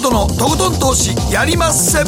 [0.00, 2.02] とのとことん投資やりまっせ。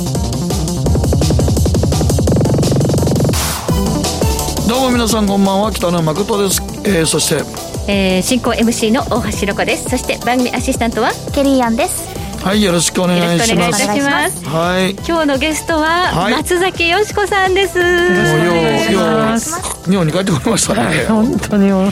[4.66, 7.44] どうも皆さんこんばんは北野誠です、えー、そして。
[7.92, 9.90] えー、進行 MC の大橋ロコです。
[9.90, 12.21] そして番組アシスタントはケリーアンです。
[12.42, 14.44] はいよろしくお願いします。
[14.46, 14.90] はい。
[15.06, 17.78] 今日のゲストは、はい、松崎よしこさんです。
[17.78, 21.88] よろしくお願いします日本に帰ってこれましたね、はい、本当には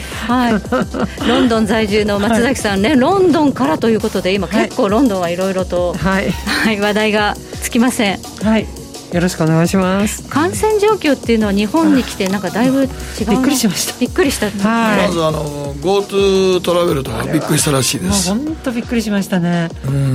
[1.24, 8.79] いロンドン在住の松崎さんね、はい、ロンドンからということで今結構ロンドンはいろいろと、はい、はい、話題がつきませんはい
[9.12, 10.22] よろしくお願いします。
[10.28, 12.88] 感染状況っていうのは日本に来てなんかだいぶ違う
[13.30, 13.98] びっくりしました。
[13.98, 18.30] びっくりした、はい、まずあの GoTo トラベルとかびっくりしたらしいです。
[18.30, 19.68] 本当びっくりしましたね。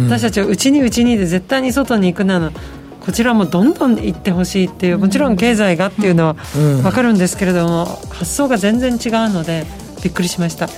[0.08, 2.52] 私たちはうちにうちにで絶対に外に行くなの。
[3.02, 9.68] こちらもどんどん行ってほしいっていうもちろん経済がっていうのは分かるんですけれども、発想が全然違うので
[10.04, 10.76] びっくりしました、はい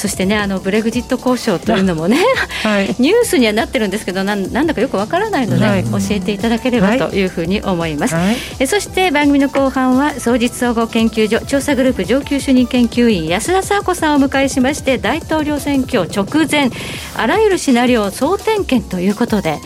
[0.00, 2.16] そしてねあのブレグジット交渉というのもね、
[2.62, 16.70] はい、 ニュースにはなってるんですけどなんなんだかよくわからないので、はい、教えていただければというふうに思います、はい、えそして番組の後半は総実総合研究所調査グループ上級主任研究員安田佐和子さんをお迎えしまして大統領選挙直前
[17.14, 19.58] あらゆるシナリオ総点検ということで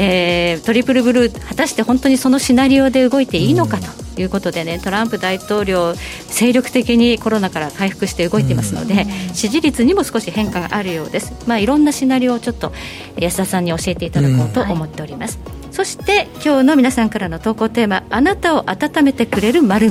[0.00, 3.78] えー、トリプルブルー果たして本当にそのシナリオで動いていいのか
[4.14, 5.92] ということでねトランプ大統領
[6.28, 12.72] 精力的にコロナから回復して動いていますので支持率にも少し変化があるようです、まあ、いろんなシナリオをちょっと
[13.16, 19.90] 安田さんに教えていただこうと思っております、はい、そして今日の皆さんからの投稿テーマあなたを温めてくれるまる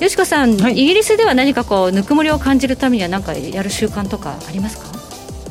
[0.00, 4.87] よしこさん、はい、イギリスでは何かこうぬくもりを感じるためには何かやる習慣とかありますか？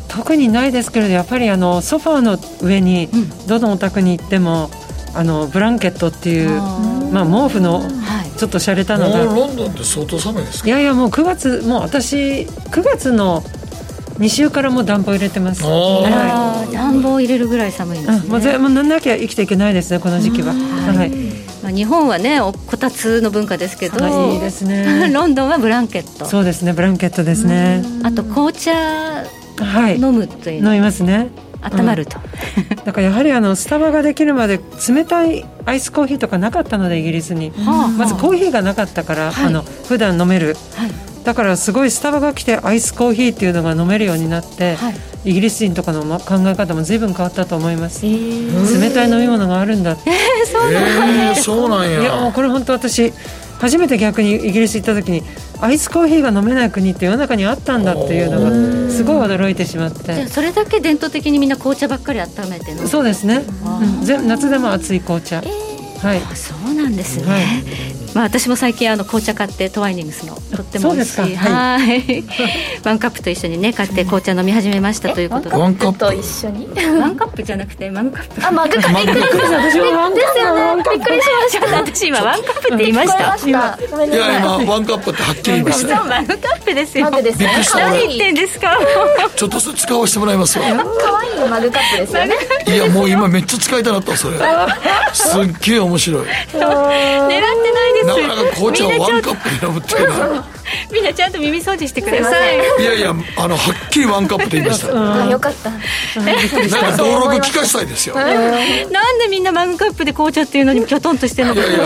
[0.08, 3.09] 特にないですけれどやっぱりあのソファーの上に
[3.47, 4.69] どのお宅に行っても、
[5.13, 6.50] あのブランケットっていう
[7.11, 7.81] まあ毛布の
[8.38, 10.67] ちょっと洒落たのが、ロンドンって相当寒いですか？
[10.67, 13.41] いやいやもう9月もう私9月の
[14.19, 15.63] 2週からもう暖房入れてます。
[15.63, 20.53] ああ暖房入れるぐらい寒いんです、ね、もうぜもうなんなきゃ生きていけないですねこの時期は。
[20.53, 21.09] はい。
[21.63, 25.09] まあ、日本はねこたつの文化ですけど、いいですね。
[25.13, 26.25] ロンドンはブランケット。
[26.25, 27.84] そうですねブランケットですね。
[28.03, 29.28] あと紅茶はい、
[29.63, 31.29] 飲むという飲みますね。
[31.62, 32.18] 温まると、
[32.69, 40.91] うん、だからやはりあのスタバができるまで冷たいアイスコーヒーとかなかったのでイギリスに、はあ、まずコーヒーがなかったから、はい、あの普段飲める、はい、
[41.23, 52.01] だからすごいスタバが来てアイスコーヒーっていうのが飲めるようになって、はい、イギリス人とかの考え方も随分変わったと思います、えー、冷たい飲み物があるんだって、えー、そうなんえー、そうなんや。
[52.01, 53.12] いやもうこれ本当私
[53.59, 55.23] 初めて逆にイギリス行った時に
[55.59, 60.28] アイスコーヒーが飲めない国って世の中にあったんだっていうのがすごい驚いてしまって。
[60.28, 66.22] それだけ伝統的にみんな紅茶ばっかり温めてそうですね、うん、夏でも熱い紅茶、えー、はい。
[66.35, 67.44] そうなんですね、はい
[68.17, 71.35] まあ、私も最近あの紅茶買ってトワイニングスのとっても美味しい。
[71.35, 72.25] はい、
[72.83, 75.55] ワンカップと一緒にね買って紅茶飲み始めましたということで。
[75.55, 76.00] ワンカップ。
[76.00, 76.67] と一緒に？
[77.00, 83.17] ワンカップじゃなくてマグカップあマグカップびっくりした私もワンカップですよねびっくりしました私今ワンカップって言いました
[83.47, 83.78] いや
[84.39, 88.79] 今ワンカップってはっきり言いましたマグカップですよですね何言ってんですか
[89.35, 92.35] ちょっとそれ使わせてもらいますわ可愛いマグカップですよね
[92.66, 94.39] いやもう今めっちゃ使いたなったそれ
[95.13, 100.35] すっげえ面白い狙ってないですなかなか紅茶をワンカップで飲むっていうの。
[100.38, 100.45] は
[100.91, 105.23] みんなちゃんと耳掃除してくださいいやいやあのはっきりワンカップって言いました。
[105.23, 105.69] あよかった。
[105.69, 108.16] なんか登録聞かしたいですよ。
[108.16, 111.85] なんでみんなマグカップで紅茶っていうのにきょとんとしてるのかいやいや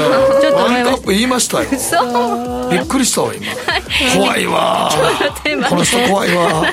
[0.54, 1.70] ワンカップ言いましたよ。
[2.72, 3.46] びっくりしたわ今。
[4.16, 4.92] 怖いわ。
[5.70, 6.66] この人怖いわ。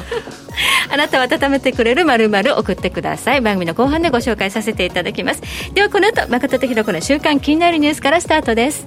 [0.91, 3.41] あなたを温めてくれるまる送ってください。
[3.41, 5.43] 番組の後半でご紹介させていただきます。
[5.75, 8.87] ではこの後誠とひろ子の週刊気になるニュースからスタートです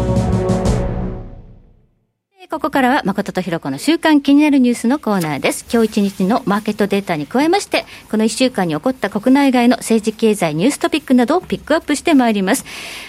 [2.51, 5.65] ここからは誠とひろ子の週間気になるニュースのコーナーです。
[5.71, 12.65] 今日一日のマーケットデータに加えまして、この1週間に起こった国内外の政治経済ニューストピックなどをピックアップしてまいります。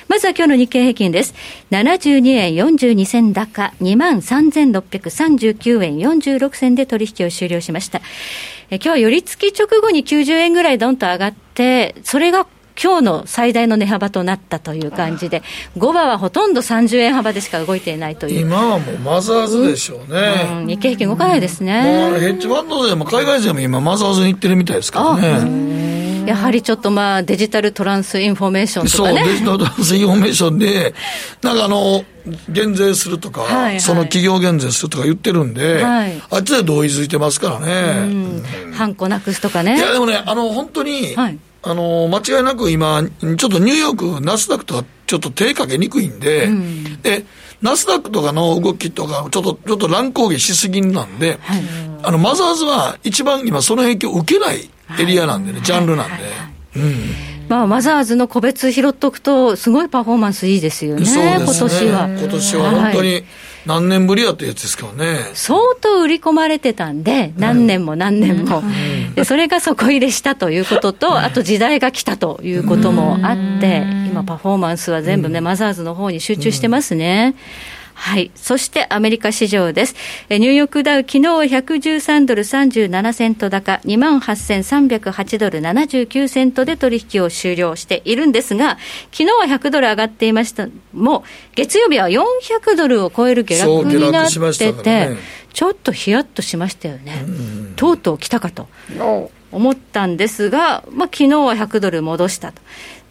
[0.06, 1.34] まずは今日の日経平均です。
[1.72, 8.00] 72円42銭高、23,639円46銭で取引を終了しました。
[8.70, 12.46] え今日は寄り付き直後に90円ぐらいドンと上がって、それが
[12.80, 15.42] 今日の最大の値幅となったという感じで、
[15.76, 18.40] 5番はほとんど30円幅でしか動いていないという。
[18.40, 25.82] 今はもうマザーズでしょうね、うん、日経平均動かないですね、もうヘッジファンドでも海外勢も今、マザーズに行ってるみたいですからね。
[26.26, 30.94] やはりちょっとまあデジタルトランスインフォメーションとか、ね、そう、デジタルトランスインフォメーションで、
[31.42, 32.04] なんかあの、
[32.48, 38.12] 減税するとか、はいはい、その企業減税するとか言ってるんで、はい、あっちで同意づいてますからね。
[38.64, 39.76] うん、ハンコなくすとかね。
[39.76, 47.24] いや、でもね、あの、本当に、はい、あの、間違いなく今、ちょっとニューヨーク、ナスダックとかちょっと手かけにくいんで、うん、で、
[47.60, 51.62] ナスダックとかの動きとか、ちょっと、ちょっと乱高下しすぎなんで、はい、
[52.02, 56.14] あの、マザーズは一番今その影響を受けないエリアなんでね、ジャンルなんで。
[56.76, 57.31] うん。
[57.48, 62.08] まあ、マザーズの個別拾っとくと、すごいパフォーマンスいいですよね、そうですね今年は。
[62.08, 63.24] 今年は本当に、
[63.66, 65.18] 何年ぶりやってやつですからね。
[65.34, 68.62] 相当売り込まれてたんで、何年も何年も。
[69.14, 77.34] でそれが底入れしたということと、あと時代が来たということもあって、今パフォーマンスは全部ね、マザーズの方に集中してますね。
[78.02, 78.32] はい。
[78.34, 79.94] そしてアメリカ市場です。
[80.28, 88.76] ニューヨークダウ、昨日は113ドル37セント高、28,308ドル79セントで取引を終了しているんですが、
[89.12, 90.66] 昨日は100ドル上がっていました。
[90.92, 91.22] もう、
[91.54, 95.16] 月曜日は400ドルを超える下落になってて、ね、
[95.52, 97.24] ちょっとヒヤッとしましたよね。
[97.76, 98.66] とうとう来たかと。
[99.52, 102.60] 思ったんですが、まあ昨日は100ドル戻したと。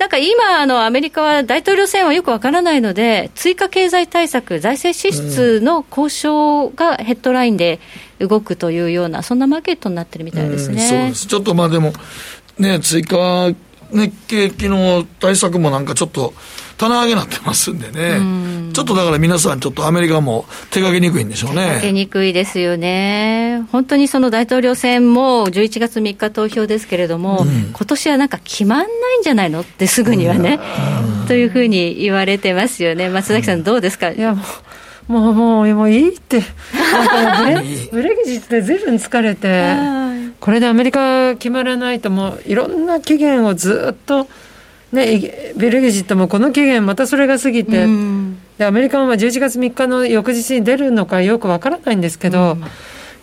[0.01, 7.79] なんか今、のアメリカは大統領選はよくわからないので、追加経済対策、財政支出の交渉がヘッドラインで
[8.17, 10.87] 動くというような、そんなマーケットになってるみたいですね。
[10.87, 11.93] そうですちょっとまあでも、
[12.57, 13.53] ね、追加、
[13.91, 16.33] ね、景気の対策もなんかちょっと、
[16.77, 21.67] 棚上げになってますんでね、ちょっとだから皆さん、ちょっとアメリカも手がけにくいんでしょうね。
[21.67, 23.63] 手がけにくいですよね。
[23.71, 30.59] 本当にその大統領選も11月3日投票ですけれども、うん、今年はなんか決まんないんじゃないのってすぐにはね、
[31.21, 33.09] うん、というふうに言われてますよね。
[33.09, 34.45] 松崎さん、どうですか、いやもう
[35.07, 36.41] もう、もう、もういいって。
[37.39, 37.61] ブレ
[37.91, 39.75] ブレグジットでずいぶん疲れて、
[40.41, 44.27] これでアメリカ決まらないと、もういろんな期限をずっと、
[44.91, 47.87] ね、ベルギジットもこの期限、またそれが過ぎて、
[48.57, 52.57] でアメリカは11月3日の翌日に出るのかよくわからないんですけど、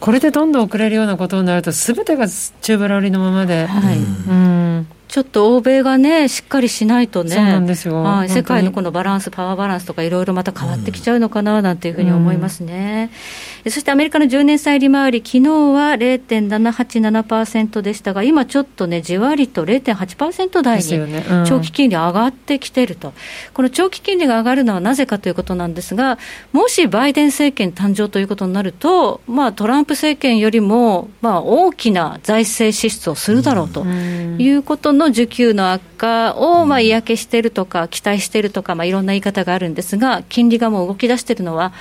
[0.01, 2.27] これでどんどん遅れるようなことになると、すべてが
[2.63, 3.67] 宙ぶらりのままで。
[3.67, 4.87] はい、うん。
[5.09, 13.11] ちょっと欧米がね、しっかりしないとね、そうなんですよ、はい、世界のこのバランス、パワーバランスとか、いろいろまた変わってきちゃうのかななんていうふうに思いますね。
[13.58, 23.13] うん、そしてアメリカの10年債利回り、昨日は0.787%でしたが、今ちょっとね、じわりと0.8%台に長期金利上がってきてると、
[23.55, 26.19] この長期金利が上がるのはなぜかということなんですが、
[26.53, 41.73] もしバイデン政権誕生ということになると、まあ、トランプ政権よりも、まあ、大きな財政支出をするだろうということの需給の悪化をまあ嫌気しているとか、期待しているとか、まあ、いろんな言い方があるんですが、金利がもう動き出しているのは、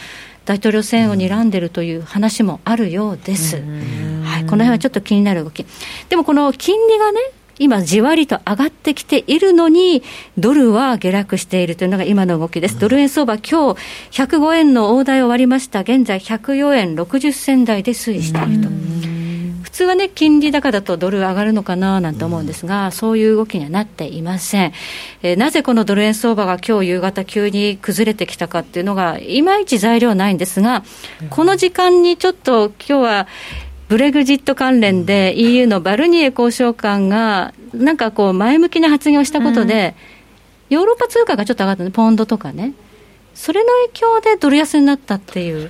[0.48, 3.58] 大統領選を睨んでいるという話もあるようです。
[4.24, 5.66] はい、この辺はちょっと気になる動き。
[6.08, 7.20] でもこの金利がね、
[7.60, 10.04] 今、じわりと上がってきているのに、
[10.38, 12.80] ドルは下落しているというのが今の動きです。
[12.80, 15.82] ドル円相場、今日105円の大台を割りました。
[15.82, 19.17] 現在104円60銭台で推移していると。
[19.78, 24.74] 普通はね、金利高だとドル上がるのかななんて思うんですが、うん、そういう動きにはなっていません、
[25.22, 30.84] えー、なぜこのドル円相場が今日夕方急に崩れてきたかっていうのが、いまいち材料はないんですが、
[31.30, 33.28] この時間にちょっと今日は、
[33.88, 39.94] ブレグジット関連で EU のバルニエ交渉官が、なんかこう、前向きな発言をしたことで、
[40.72, 42.74] ヨーロッパ通貨がちょっと上がったね、ポンドとかね、
[43.36, 45.70] それの影響でドル安になったっていう。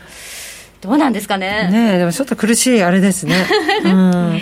[0.81, 1.69] どうなんですかね？
[1.72, 3.36] ねでもちょっと苦しいあれですね。
[3.84, 4.39] うん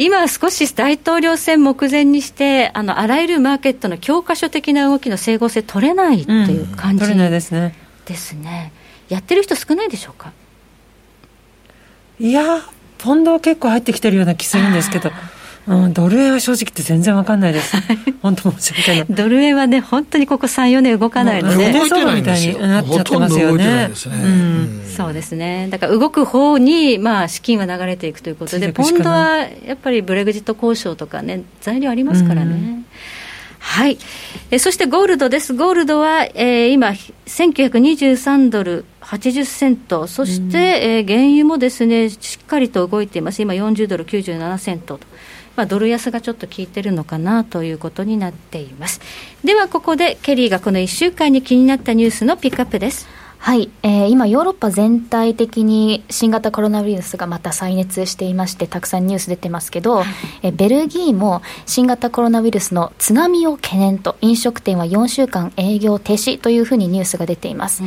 [0.00, 7.74] 今、少し大統領選目前にして、あのあらゆるマーケットの教科書的な動きの整合性取れないっていう感じ、うん、取れないですね。
[8.04, 8.70] ですね。
[9.08, 10.32] やってる人少ないでしょうか？
[12.20, 12.62] いや、
[12.98, 15.10] ポンドは結構入ってきてるような気するんですけど。
[15.68, 17.76] うん、ドル円は正直言って全然わかんないです。
[18.22, 19.06] 本当申し訳ない。
[19.10, 21.72] ドル円はね、本当にここ3、4年動かないので。
[21.72, 23.90] 動いてないみたいになっちゃってますよね。
[24.96, 25.68] そうですね。
[25.70, 32.52] だから動く方に、まあ、資金は流れていくということで、ポンドはやっぱりブレグジット交渉とかね、材料ありますからね。
[32.52, 32.86] うん
[33.60, 33.98] はい、
[34.50, 36.94] えそしてゴールドです、ゴールドは、えー、今、
[37.26, 45.06] 1923ドル80セント、そして、えー、原油もですねしっかりと動いています、今、40ドル97セントと。
[45.58, 49.00] まあ、ドル安がちょっと効いてるのかなということになっています。
[49.42, 53.08] ではここでケリーがこの1週間に気になったニュースのピックアップです。
[53.38, 60.04] はい、えー、今、ヨーロッパ全体的に新型コロナウイルスがまた再熱していまして、たくさんニュース出てますけど、
[60.42, 67.82] えベルギーも新型コロナウイルスの津波を懸念と、飲食店は4週間営業停止というふうにニュースが出ています。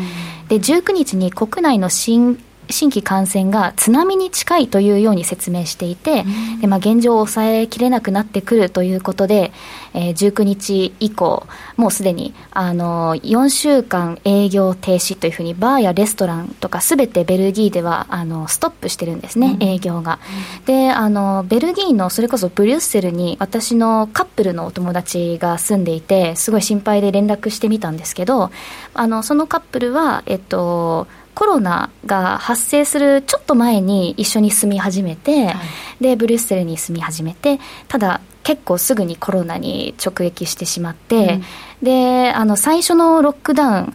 [0.50, 2.38] で19日に国内の新
[2.70, 6.24] 新規感染が津波に近いというように説明していて、
[6.62, 9.52] でまあ、現状を抑えきれなくなってくるということで、
[9.94, 11.46] えー、19日以降、
[11.78, 20.20] もうすでにあの4週間営業停止というふうに、バーやレストランとか、すべてベルギーではあのストップしてるんですね、営業が。
[20.66, 28.52] であの、ベルギーのそれこそブリュッセルに、私のカップルのお友達が住んでいて、すごい心配で連絡してみたんですけど、
[28.94, 35.56] あのそのカップルは、えっと、コロナが発生するちょっと前に一緒に住み始めて、はい、
[36.02, 41.42] でブリュッセルに住み始めてただ結構すぐにコロナに直撃してしまって、
[41.82, 43.94] うん、であの最初のロックダウン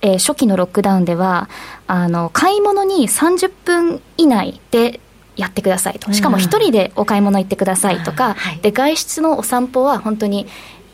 [0.00, 1.48] えー、初期のロックダウンでは
[1.88, 5.00] あの買い物に30分以内で
[5.36, 6.12] やってくださいと。
[6.12, 10.46] しかも1人でお買い物行ってくださいとか、うんはい、で外出のお散歩は本当に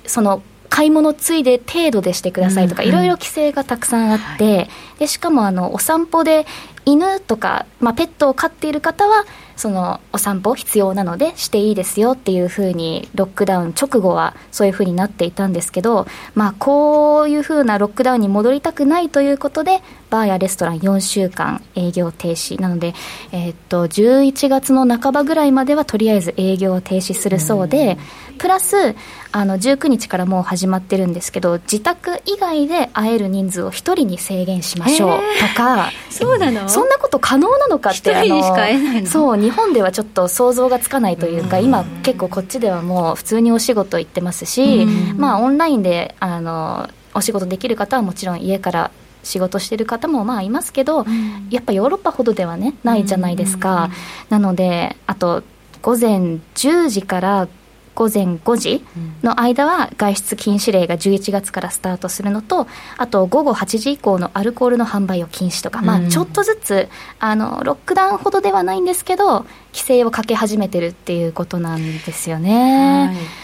[0.06, 4.68] その買い物ついで程度でしてくださいとか、いろいろ規制がたくさんあって、
[4.98, 6.46] でしかもあのお散歩で
[6.86, 9.24] 犬とか、まあ、ペットを飼っている方は
[9.56, 19.80] そのお散歩必要なのでしていいですよっていうふうにロックダウン直後はそういうふうになっていたんですけど、まあ、こういうふうなロックダウンに戻りたくないということで
[20.10, 22.94] バーやレストラン4週間営業停止なので、
[23.32, 27.96] えー、っと11月の半ばぐらいまではとりあえず営業を停止するそうで、
[28.38, 28.94] プラス
[29.36, 36.68] あの19日からもう始まってるんですけど自宅以外で会える人数を1人に制限しましょうとかそうなの？
[36.68, 39.08] そんなこと可能なのかって1人にしか会えないの？
[39.08, 44.86] そう日本ではちょっと想像がつかないというか、今結構こっちではもう普通にお仕事行ってますし、
[45.16, 48.92] まあオンラインであのお仕事できる方はもちろん家から
[49.24, 51.04] 仕事してる方もまあいますけど、
[51.50, 53.90] やっぱヨーロッパほどではねないじゃないですか、
[54.28, 55.42] なのであと
[55.82, 57.48] 午前10時から
[57.94, 58.84] 午前5時
[59.22, 66.88] の間は外出禁止令が11月からスタートするのと、あと午後8時以降のアルコールの販売を禁止とか、まあ、ちょっとずつ
[67.20, 73.06] あのロックダウンほどではないんですけど、規制をかけ始めてるっていうことなんですよね。
[73.06, 73.43] はい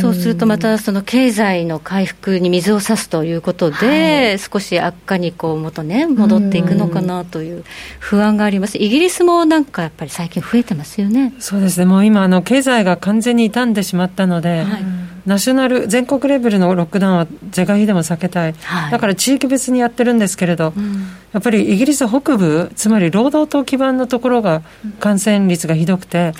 [0.00, 7.64] そうするとまたその経済の回復に水を差すということで、はい、少し悪化にこう元ね戻っていくのかなという
[7.98, 8.76] 不安があります。
[8.78, 11.32] イギリスもなんかやっぱり最近増えてますよね。
[11.38, 11.86] そうですね。
[11.86, 14.84] もう今あの経済が完全に傷んでしまったので、はい、
[15.24, 24.62] ナショナル全国レベルのロックダウンは是が非でも避けたい、はい、だから地域別にやってるんですけれど、うん、やっぱりイギリス北部つまり労働党基盤のところが
[24.98, 26.34] 感染率がひどくて、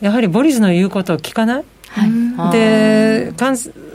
[0.00, 1.64] やはりボリスの言うことを聞かない。
[1.94, 3.32] はい、で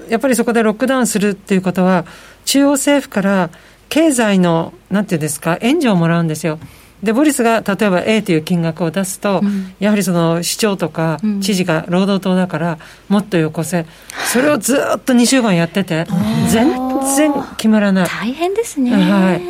[0.09, 2.05] やっぱりそこでロックダウンするっていうことは、
[2.45, 3.49] 中央政府から
[3.89, 6.59] 経済の、なんていうんですか、援助をもらうんですよ。
[7.03, 12.77] で、ボリスが例えば A という金額を出すと、うん、やはりその市長とか知事が労働党だから、
[13.07, 13.85] もっとよこせ、
[14.25, 16.05] それをずっと2週間やってて、
[16.49, 16.67] 全
[17.15, 18.09] 然決まらない。
[18.09, 18.91] 大変ですね。
[18.91, 19.41] はい。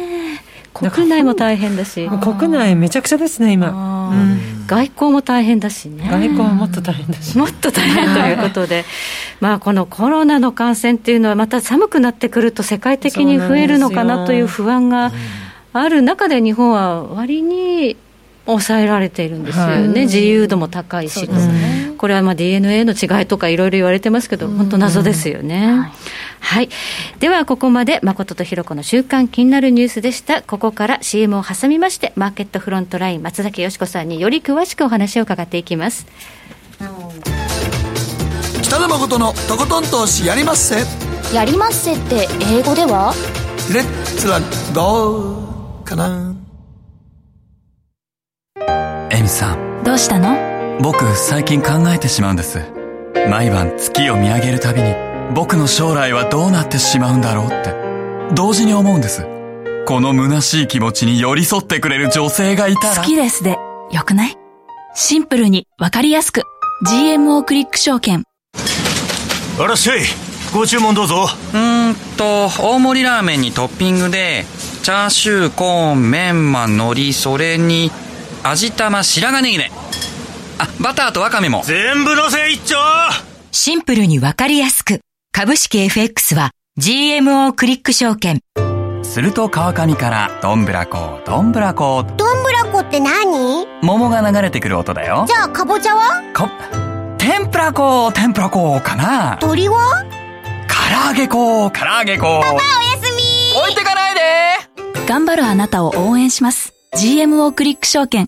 [0.74, 2.10] 国内も大変だし。
[2.22, 6.08] 国内めちゃくちゃですね今、うん、外交も大変だしね。
[6.10, 7.38] 外交はもっと大変だし。
[7.38, 8.86] もっと大変ということで。
[9.40, 15.12] まあこのコロナの感染っていうのはまた寒くなってくると世界的に増えるのかなという不安が
[15.74, 17.96] ある中で日本は割に
[18.50, 25.68] 抑えられているんですよね、はい、自由度も高いしと、ね、これはまあ DNA の違いとかいろいろ言われてますけど、本当謎ですよね。
[25.72, 25.92] はい
[26.42, 26.70] はい。
[27.20, 30.42] では、ここまで、誠とひろ子の週間気になるニュースでした。
[30.42, 36.08] ここから CM を挟みまして、マーケットフロントライン、松崎よしこさんにより詳しくお話を伺っていきます。
[38.62, 40.78] 北野誠のとことん投資やりまっせ。
[41.36, 43.14] やりまっせって英語では？
[43.74, 44.40] レッツラ
[44.74, 46.39] ゴーかな。
[49.30, 49.84] さん。
[49.84, 50.80] どうしたの？
[50.82, 52.62] 僕、最近考えてしまうんです。
[53.30, 54.94] 毎晩月を見上げるたびに。
[55.34, 57.74] 僕の将来はどうなってしまうんだろうって、
[58.34, 59.26] 同時に思うんです。
[59.86, 63.02] この虚しい気持ちに寄り添ってくれる女性がいたら。
[63.02, 63.58] 好きですで、
[63.92, 64.38] よくない？
[64.96, 66.44] シンプルにわかりやすく。
[66.88, 68.24] GMO クリック証券。
[69.60, 70.02] あらっしゃい。
[70.54, 71.28] ご注文どうぞ。
[71.54, 74.46] うーんと、大盛りラーメンにトッピングで、
[74.82, 77.92] チャーシュー、コーン、メンマ、海苔、それに、
[78.44, 79.72] 味玉、白髪ネギね。
[80.58, 81.62] あ、バターとワカメも。
[81.66, 82.78] 全部のせ一丁。
[83.52, 85.02] シンプルにわかりやすく。
[85.32, 88.40] 株式 FX は GMO クリック証券。
[89.04, 92.06] すると川上からどんぶらこどんぶらこ。
[92.18, 93.66] どんぶらこって何？
[93.82, 95.26] 桃が流れてくる音だよ。
[95.28, 96.22] じゃあかぼちゃは？
[96.34, 96.48] こ
[97.18, 99.38] 天ぷらこ天ぷらこかな。
[99.42, 100.06] 鳥は？
[100.68, 102.42] 唐揚げこ唐揚げこ。
[102.42, 102.62] パパおや
[103.04, 103.60] すみ。
[103.60, 104.22] 置いてかないで。
[105.08, 108.26] 頑張るあなたを応援します GMO クリック証券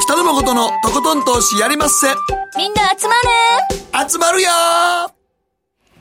[0.00, 2.06] 北野誠のとことん投資やりまっせ。
[2.56, 3.14] みんな集ま
[4.02, 4.48] る集まるよ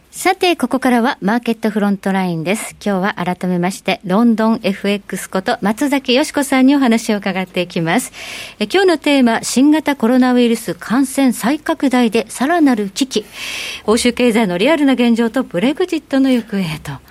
[0.09, 2.77] さて、ここからはマーケットフロントラインです。
[2.83, 8.13] 今日は改めまして、ロンドン FX こと松崎よしこさんにお話を伺っていきます。
[8.59, 13.25] え今日のテーマ、新型コロナウイルス感染再拡大でさらなる危機。
[13.85, 17.01] 欧州経済のリアルな現状とブレグジットの行方と。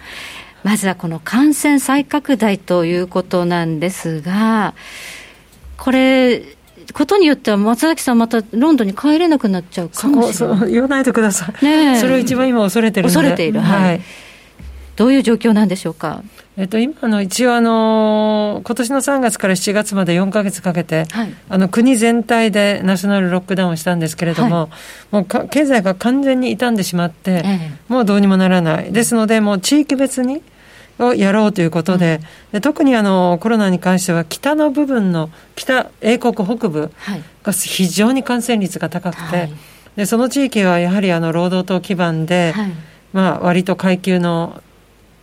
[0.65, 4.75] まずはこの感染再拡大ということなんですが、
[5.77, 6.43] これ、
[6.93, 10.73] ことによっては、松崎さん、またロンドンに帰れなくなっちゃうかもしれない。
[10.73, 14.01] 言わないでください、ね、それを一番今、恐れてる恐れている、はい、はい、
[14.97, 16.23] どういう状況なんでしょうか？
[16.57, 24.69] えっと、今の一応あの、今年の3月から7月まで4か月かけて、はい、あの国全体でナショナルロックダウンをしたんですけれども、はい、
[25.11, 30.43] もうか経済が完全に傷んでしまって、ええ、もうどうにもならない、ですので、もう地域別に
[30.99, 32.21] をやろうということで、
[32.53, 36.93] で特にあのコロナに関しては、北の部分の北、英国北部
[37.43, 39.53] が非常に感染率が高くて、はい、
[39.97, 42.73] でその地域はやはりあの労働党基盤で、はい、
[43.13, 44.63] まあ割と階級の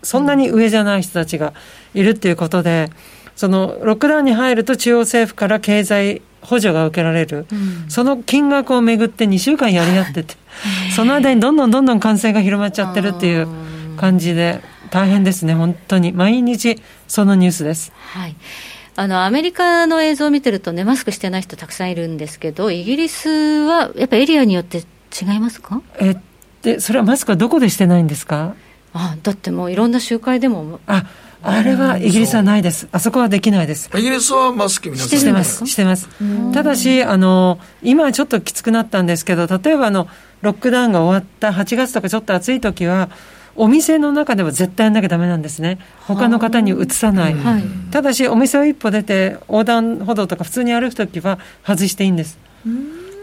[0.04, 1.54] そんなに上じゃない人たちが
[1.94, 2.90] いるっていうことで、
[3.36, 10.36] そのロックダウンに入ると中央政府から経済補助が受けられる、うん、その金額をめぐって2週間やり合ってて、
[10.96, 13.48] その間にどんどんどんどん感染が広まっちゃってるっていう
[13.96, 14.62] 感じで。
[14.92, 16.12] 大変ですね、本当に。
[16.12, 17.92] 毎日そのニュースです。
[17.96, 18.36] はい
[18.98, 25.82] あのアメリカの映像を見てるとね、マスクしてない人たくさんいるんですけど、イギリスはやっぱエリアによって違いますか？
[26.00, 26.18] え
[26.62, 28.54] でそれはマスクはどこでしてないんですか？
[28.94, 30.82] あだってもういろんな集会でも。
[30.88, 31.06] あ
[31.42, 32.88] あれはイギリスはないです。
[32.92, 33.90] あそこはできないです。
[33.98, 35.66] イギリスはマスク皆さんしてます。
[35.66, 36.08] してます。
[36.54, 40.08] ただし、あの、今はちょっときつくなったんですけど、例えばあの、
[40.42, 43.10] ロックダウンが終わった8月とかちょっと暑い時は、
[43.62, 45.78] お店の中では絶対やんなきゃだめなんですね、
[46.08, 52.40] 他の方にうつさない、はい、ただし、お店を一歩出て、横断歩道とか普通に歩くときは外していいんです。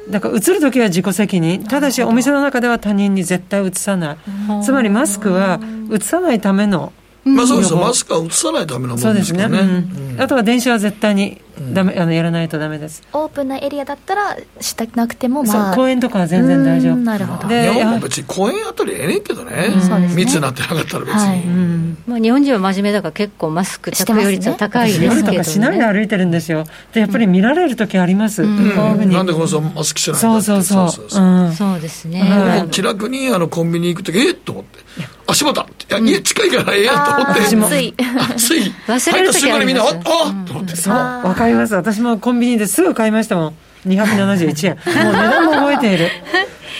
[0.09, 4.18] だから、うつるときは自己責任、ただし、お店の中では他人に絶対うつさない、
[4.62, 5.59] つまりマスクは
[5.90, 6.92] うつさないための
[7.25, 9.59] まあそうですマスクは移さないためのものですね、ね。
[9.59, 11.40] うん、あとは電車は絶対に
[11.72, 13.02] ダメ、あのやらないとだめです。
[13.12, 16.96] オープンなエリアだったらしたなくても、まあ、公園とかは全然大丈夫。
[16.96, 17.48] なるほど。
[17.48, 19.18] 日本も別に公園あたりええね。
[19.18, 19.22] ん。
[19.22, 19.68] けどね、
[20.14, 21.44] 密になってなかったら別に、はい。
[22.09, 26.64] まあ、日本人は真面目だから結構マスク着用率は高いですけど、ね、夜とかしないで歩いてるんですよ。
[26.92, 28.56] でやっぱり見られる時あります、うん。
[28.59, 31.52] うんなんでこの人マスクしてないんだそうそうそう。
[31.52, 34.78] そうですね、気楽にあのコンビニ行く時えっと思って。
[35.26, 37.40] あ、柴田いや、家近いからええやんと思って。
[37.42, 37.68] 私も。
[37.68, 37.94] つい。
[38.38, 38.72] つい。
[38.87, 40.74] 忘れる時あみんな、あ、あと思って。
[40.74, 41.74] そう、わかります。
[41.74, 43.54] 私もコンビニですぐ買いましたもん。
[43.87, 44.76] 271円。
[45.04, 46.11] もう値段も覚えている。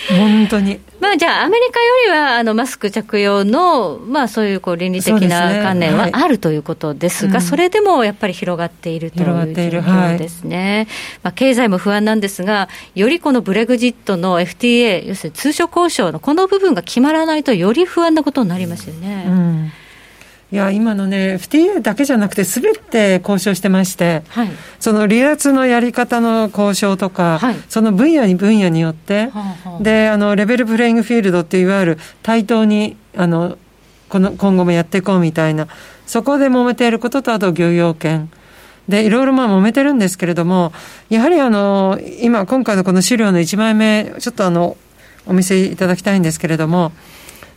[0.09, 0.79] 本当に。
[0.99, 9.31] まあ、じゃあ、アメリカよりはあのマスク着用の、まあ、そういうこう倫理的な観念はあるということですが、そ、ねはい、それでもやっぱり広がっているという状
[9.79, 19.25] 況ですね、はい、まあ、経済も不安なんですが、よりこのブレグジットの FTA、要するに通商交渉のこの部分が決まらないと、より不安なことになりますよね。
[19.27, 19.71] うん
[20.51, 33.59] いや、今のね、FTA だけじゃなくて、すべて交渉してまして、はい、その離脱のやり方の交渉とか、はい、その分野に分野によって、はあはあ、で、あの、レベルプレイングフィールドっていわゆる対等に、あの、
[34.09, 35.67] この、今後もやっていこうみたいな、
[36.07, 38.31] そこで揉めていることと、あと漁業権。
[38.87, 40.73] で、いろいろまあ揉めてるんですけれども、
[41.09, 44.77] やはりあの、今、今回のこの資料の1枚目、ちょっとあの、
[45.27, 46.91] お見せいただきたいんですけれども、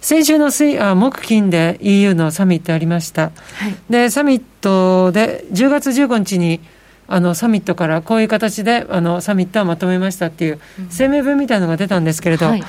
[0.02, 6.60] 先週の水あ木金で EU のサミットありました、はい、でサミットで10月15日に
[7.06, 10.60] あのサミットからこういう形であのサミットはまとめましたっていう
[10.96, 12.62] 声明文みたいなのが出たんですけれど、はい、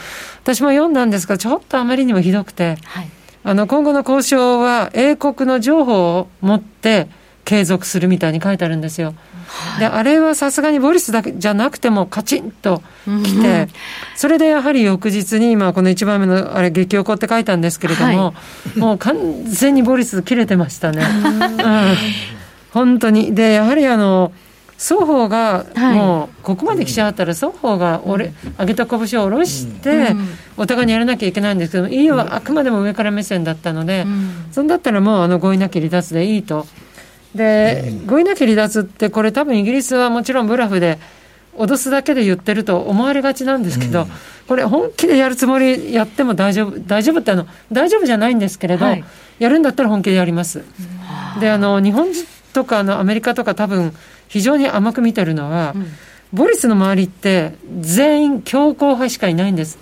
[0.44, 3.10] 私も読んだんですがちょっとあまりにもひどくて、はい、
[3.44, 7.08] あの今後の交渉は英国の情報を持って
[7.46, 9.14] 継続するみたいに書いてあるんですよ。
[9.48, 12.82] はい、であれはさすがにボリスだけじゃなくてもカチンと
[13.24, 13.68] きて、うん、
[14.16, 18.34] それでやはり翌日に今この1番目のあれ激おこって書いたんですけれども、は
[18.76, 21.04] い、もう完全にボリス切れてましたね。
[21.04, 21.96] うん、
[22.72, 23.36] 本当に。
[23.36, 24.32] でやはりあの
[24.78, 30.14] 双方がもうここまで来ちゃったら双方が俺上げた拳を下ろして
[30.58, 34.06] お互いにやらなきゃいけないんですけど EU はあくまでも上から目線だったので、
[34.52, 36.68] そんだったらもうあの合意なき離脱でいいと。
[37.36, 41.00] で、合意なき離脱って、これ、多分イギリスはもちろんブラフで、
[41.58, 44.08] 脅すだけで言ってると思われがちなんですけど、うん、
[44.48, 49.04] これ、本気でやるつもりやっても大丈夫、大丈夫ってあの、大丈夫じゃないんですけれど、はい、
[49.40, 50.64] やるんだったら本気でやります。
[51.36, 52.08] うん、であの日本
[52.54, 53.94] とかのアメリカとか、多分
[54.28, 55.88] 非常に甘く見てるのは、うん、
[56.34, 59.78] ボリスの周りって、全員強硬派しかいないんです。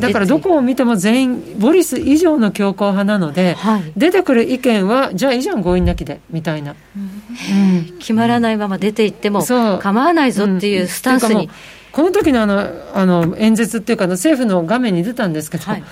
[0.00, 11.50] だからどこを見ても全員、ボリス以上の強硬派なので、はい、出てくる意見は、じゃあいいじゃん、強引なきでみたいな、うん、決まらないまま出ていっても構わないぞっていうスタンスに。
[11.92, 15.84] この時のあのあの演説っていうか、政府の画面に出たんですけど、はい。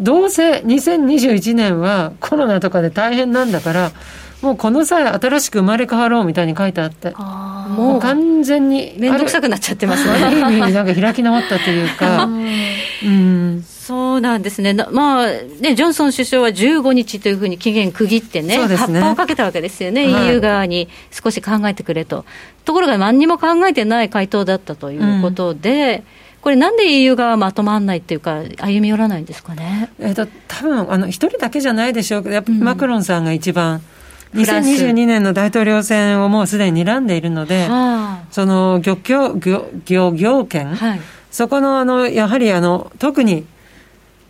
[0.00, 3.92] どうせ2021年はコロナとかで大変なんだから、
[4.44, 10.04] もうこの際新しく生まれ変わろうみたいに書いてあって、もう完全に面倒くさくなっちゃってます。
[10.04, 10.10] ね。
[10.22, 15.26] ある意味なんか開き直ったというか、うん、そうなんですね、まあ
[15.60, 18.76] ね、ジョンソン首相は15日というふうに期限区切ってね、ね。
[18.76, 22.26] 葉っぱをかけたわけですよね、はい、EU 側に少し考えてくれと。
[22.66, 26.04] ところが、何にも考えてない回答だったということで、うん。
[26.42, 29.88] これ、なんで EU がまとまらないっていうか、歩み寄らないんですかね？
[29.98, 33.80] えっと多分あの一人だけじゃないでしょうけど、やっぱりマクロンさんが一番。
[34.34, 37.68] 2022年の大統領選をもうすでに睨んでいるので、
[38.30, 43.46] その漁協漁漁業権、はい、そこのあのやはりあの特に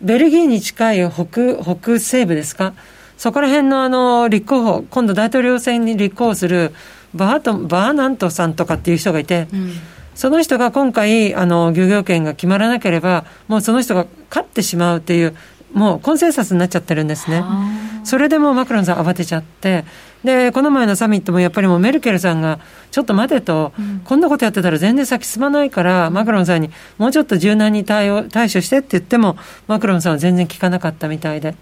[0.01, 2.73] ベルギーに近い北北西部ですか、
[3.17, 6.73] そこら辺のあの立候補、今度大統領選に立候補する
[7.13, 9.71] バートバーナントさんとかっていう人がいて、うん、
[10.13, 15.35] その人が今回、あの漁業権が決まらなければ、もうその人が勝ってしまうっていう、
[15.75, 17.43] もうコンセンサスになっちゃってるんですね。
[18.03, 19.83] それでもマクロンさん慌てちゃって、
[20.23, 22.59] で、この前のサミットもやっぱりもうメルケルさんが、
[22.91, 31.55] ちょっと待てと、うん、こんなことやってたら全然先進まないから、マクロンさんにもうちょっと柔軟に対応対処してって言っても、マクロンさんは全然聞かなかったみたいで。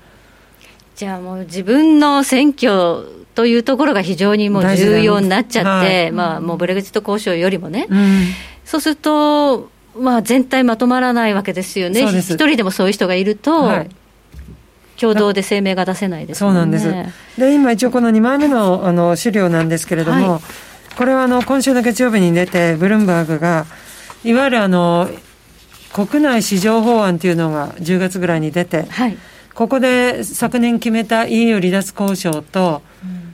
[0.95, 8.27] じゃあもう自分の選挙というところが非常にもう重要になっちゃって、はい、まあもうブレグジット交渉よりもね、うん、
[8.63, 12.01] そうすると、まあ全体まとまらないわけですよね。
[12.03, 13.89] 一人でもそういう人がいると、はい
[15.03, 16.87] 共同で声明が出せないです、ね、そうなんです。
[17.37, 20.41] で、今一応この2枚目のあの資料なんですけれども、はい、
[20.95, 23.65] これはあの今週の月曜日に出て、ブルームバーグが、
[24.23, 25.09] いわゆるあの、
[25.91, 29.17] 国内市場法案というのが10月ぐらいに出て、はい、
[29.53, 32.81] ここで昨年決めた EU 離脱交渉と、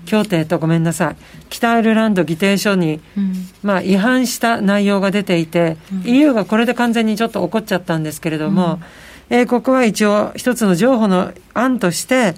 [0.07, 1.15] 協定とごめんなさい、
[1.49, 8.83] 北アイルランド議定書に、うん、まあ、違反した内容が出ていて、うん、EU がこれで完全にちょっと怒っちゃったんですけれども、うん
[9.29, 12.35] えー、ここは一応一つの情報の案として、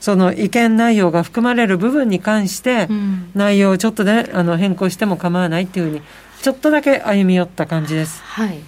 [0.00, 2.88] その意見内容が含まれる部分に関して、
[3.34, 6.02] 内容をちょっとで、ね、あの変更しても構わないっていうふうに、
[6.42, 8.20] ちょっとだけ歩み寄った感じです。
[8.22, 8.58] はい。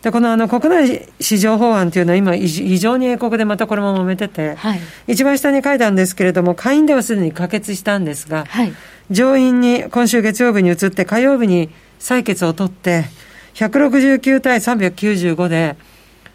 [0.00, 8.72] で、このあの国内市場法案というのは今非常に英国でまたこれも揉めてて、はい、一番下に書いたんですけれども、下院ではすでに可決したんですが、はい、
[9.10, 11.68] 上院に今週月曜日に移って火曜日に
[11.98, 13.04] 採決を取って、
[13.54, 15.76] 169対395で、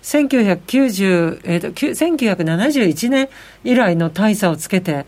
[0.01, 3.29] 1990、えーと、1971年
[3.63, 5.05] 以来の大差をつけて、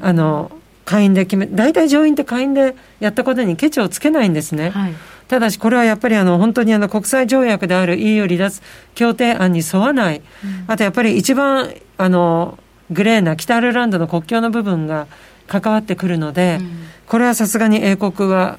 [0.00, 0.50] あの
[0.84, 4.70] 下院で決め、大体上院って下院でやったことにケチをつけないんですね。
[4.70, 4.94] はい、
[5.28, 8.62] ただし、これはやっぱりあの本当にあの国際条約である EU 離脱
[8.94, 12.58] 協定案に沿わない、うん、あとやっぱり一番あの
[12.90, 15.06] グレーな北アイルランドの国境の部分が
[15.46, 18.58] 関わってくるので、うん、これはさすがに英国は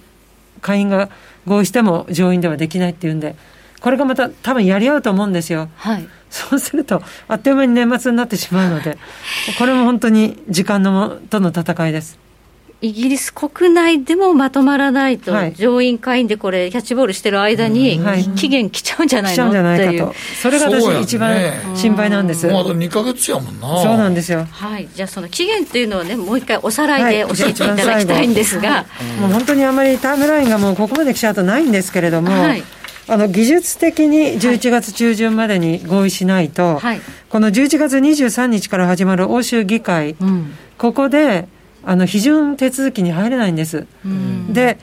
[0.62, 1.10] 下院が
[1.46, 3.36] 合意しても上院ではできないっていうんで、
[3.84, 5.68] これがまた多分やり合うと思うんですよ。
[5.76, 6.08] はい。
[6.30, 8.98] そうすると、あっという間に年末になってしまうので、
[9.60, 12.18] これも本当に時間のとの戦いです。
[12.80, 18.00] イギリス国内でもまとまらないと、はい、上院会員でこれ、キャッチボールしてる間に、
[18.38, 21.38] 期限来ちゃうんじゃないの、ゃうんじゃないかと、それが私、一番
[21.76, 22.48] 心配なんです。
[22.48, 23.82] もうあと2か月やもんな。
[23.84, 24.48] そうなんですよ。
[24.50, 28.86] はい、じゃあ、その期限っていうのをね、もう一回おさらいで教えていただきたいんですが、
[29.20, 32.32] もう本当にあまりタイムラインがもうここまで来ちゃうとないんですけれども。
[32.32, 32.64] はい
[33.08, 41.48] あの技術的に11月中旬までに合意しないと、はい、この11月23日から始まる欧州議会、うん、ここで
[41.84, 43.88] あの批准手続きに入れないんです。
[44.06, 44.78] うん、で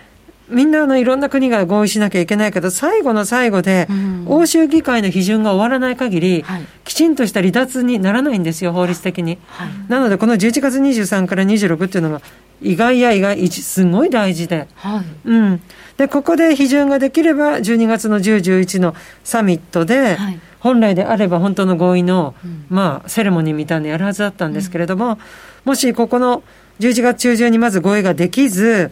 [0.51, 3.89] みんなあのいろんな国が合意しなきゃいけないけど、最後の最後で、
[4.27, 6.45] 欧州議会の批准が終わらない限り、
[6.85, 9.39] きちんとした離脱にならないんですよ、法律的に。
[9.49, 12.21] はい、なので、この11月23から26っていうのが、
[12.63, 14.69] 意外や意外、すごい大事で。
[14.75, 15.61] はい、うん。
[15.97, 25.19] で、ここで批准ができれば、12月の10、11のサミットで、はい、本来であれば本当の合意の、うん、まあ、セレモニーみたいなのやるはずだったんですけれども、うん、
[25.65, 26.43] もしここの
[26.81, 28.91] 11月中旬にまず合意ができず、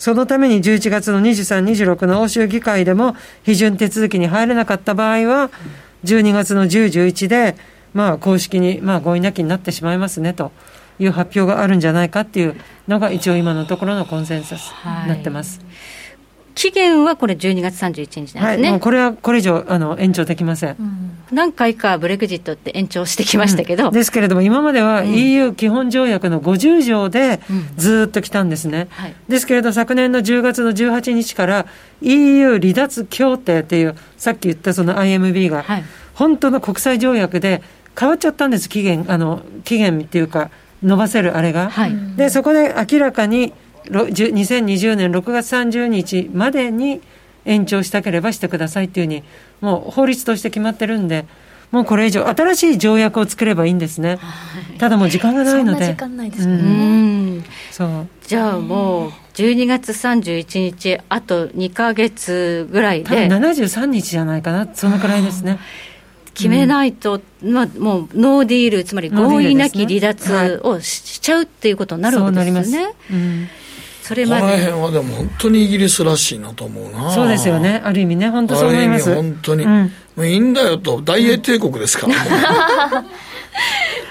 [0.00, 5.50] そのために11月の23、26の欧州議会でも批准手続きに入れなかった場合は、
[6.04, 7.54] 12月の10、11で、
[7.92, 10.52] まあ、公式に、まあ、合意なきになってしまいますねと
[10.98, 12.56] いう発表があるんじゃないかっていう
[12.88, 15.60] のが、一応今のところのコンセンサスになってます。
[15.60, 15.69] はい
[16.54, 18.70] 期限はこれ12月31日なんですね。
[18.70, 27.40] はい、これはこれ以上あの延長できません、うん、何回かブレグジットって延長してきましたけど、うん、ですけれども、今までは EU 基本条約の50条で
[27.76, 31.66] ずっと来たんですね、はい、ですけれど、昨年の10月の18日から
[32.02, 35.64] EU 離脱協定っていう、さっき言ったその IMB が、
[36.14, 37.62] 本当の国際条約で
[37.98, 40.50] 変わっちゃったんです、期限、あの期限っていうか、
[40.82, 41.70] 伸ばせるあれが。
[41.70, 43.52] はい、でそこで明らかに
[43.84, 47.00] 2020年6月30日までに
[47.44, 49.24] 延長したければしてくださいっていうふうに、
[49.60, 51.26] もう法律として決まってるんで、
[51.70, 54.18] もうこれ以上、新しい条約を作ればいいんですね、
[54.78, 58.06] ただもう時間がないので、時間ないですね、うん、そう。
[58.26, 65.58] じゃあもう、12月31日、あと2か月ぐらいで、多分73日じゃないかな、そのくらいですね。
[66.34, 72.94] 決めないと、うん、まあ、もうノーディール、つまり合意なき離脱をしちゃうっていうことになるわけですよね。
[74.10, 74.42] それまで。
[74.42, 77.12] この辺はでも本当にイギリスらしいなと思うな。
[77.12, 77.80] そうですよね。
[77.84, 78.28] ある意味ね。
[78.28, 79.14] 本当そう思います。
[79.14, 79.82] 本当に、うん、
[80.16, 82.16] もういいんだよと大英帝国ですから、ね、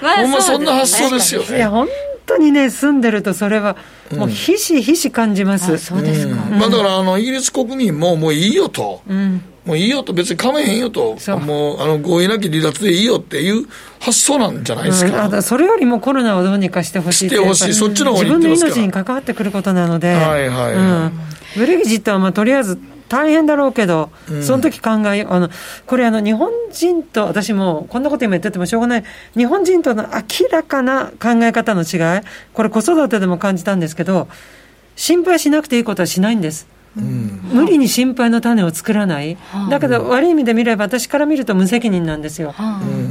[0.00, 1.56] まあ、ほんまそんな発想ですよね。
[1.58, 1.86] いや本
[2.24, 3.76] 当にね住んでるとそれは
[4.16, 11.80] もうひしひし感じます、うん、そうですか、まあ、だからあのイギリス国民ももういいよと、うんもういいよと、別にかめへんよと、もう。
[11.80, 13.66] あの合意なき離脱でいいよっていう
[14.00, 21.12] 発想なんじゃないですか、うん、それよりもコロナをどうにかしてほしいしてほしい、そっちの方に自分の命に関わってくることなので、はいはい、は
[21.54, 21.58] い。
[21.58, 25.50] ブレグジットはまあとりあえず大変だろうけど、うん、その時考え、あの、
[25.86, 29.04] これあの、日本人と、私も、こんなこと今言っててもしょうがない、
[29.36, 32.22] 日本人との明らかな考え方の違い、
[32.54, 34.28] これ子育てでも感じたんですけど、
[34.94, 36.68] 心配しなくていいことはしないんです。
[36.96, 39.36] うん、無理に心配の種を作らない、
[39.68, 42.54] だけど悪い意味で見れば、私から見ると無責任なんですよ。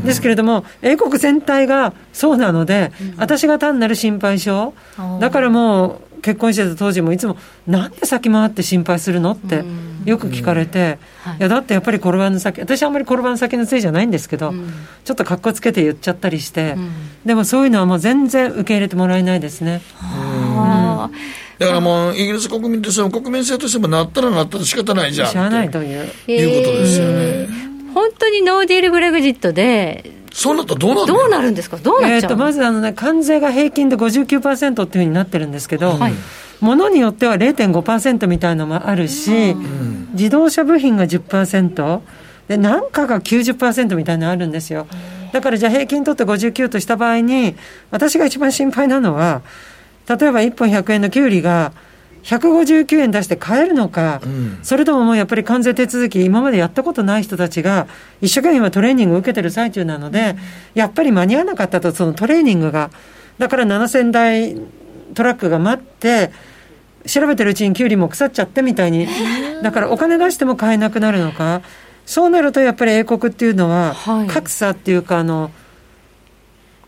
[0.04, 4.74] ですけれども、英国全体がそうなので、私が単なる心配性、
[5.20, 7.38] だからもう、結婚してた当時もいつも、
[7.68, 9.64] なんで先回って心配するのって
[10.06, 11.00] よく聞かれて、
[11.40, 11.42] い。
[11.42, 14.54] やだってやっぱり転ばぬ先、私はあんまり転ばぬ先のせいじゃないんですけど、
[15.06, 16.76] ちょっとかっこつけて言っちゃったりして、
[17.26, 19.82] でもそういうのはもう全然受け入れてもらえないですね。
[21.60, 25.30] だからもう、イギリス国民としても、国民性としてもなったらなったら仕方ないじゃん。
[25.30, 26.06] しゃあないという。
[26.28, 27.48] いうことですよね。
[27.94, 36.14] 本当にノーディールブレグジットで、そうなったらどうなるどうなるんですか、どうなっちゃう、えー、とまずあの、ね、関税が平均で59%っていうふうになってるんですけど、はい、
[36.62, 39.56] ものによっては0.5%みたいなのもあるし、
[40.14, 42.02] 自動車部品が10%、
[42.48, 44.88] で何かが90%みたいなのあるんですよ。
[45.32, 47.56] だからじゃあ平均取って59とした場合に、
[47.92, 49.42] 私が一番心配なのは、
[50.10, 51.72] 例えば1本100円のきゅうりが、
[52.24, 57.88] 159円出して買えるのか、うん、それとももうやっぱり関税手続き、今までやったことない人たちが、
[58.22, 60.36] 一生懸命今トレーニングを受けてる最中なので、
[60.74, 62.90] やっぱり間に合わなかったと、そのトレーニングが。
[63.38, 64.56] だから7000台
[65.14, 66.32] トラックが待って、
[67.06, 69.08] 調べてるうちにきゅうりも腐っちゃってみたいに、
[69.64, 71.62] だからお金出しても買えなくなるのか、
[72.06, 73.96] そうなるとやっぱり英国っていうのは、
[74.28, 75.52] 格差っていうか、あの、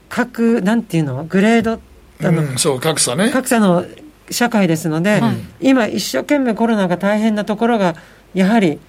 [0.10, 1.80] 各、なんていうの、グレード、
[2.24, 3.30] あの、うん、そう、格差ね。
[3.30, 3.86] 格差の
[4.30, 5.22] 社会ですので、
[5.60, 7.96] 今、一生懸命コロナが大変なところが、
[8.34, 8.80] やはり、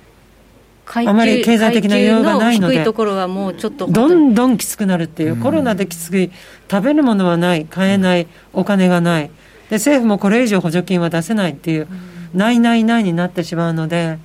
[0.85, 6.31] あまり経済的な余裕がないので、どんどんきつくなるっていう、コロナできつい、
[6.71, 9.31] 食べるものはない、買えない、お金がない、
[9.71, 11.89] で政府もこれ以上補助金は出せないっていう、
[12.35, 14.19] ないないないになってしまうので。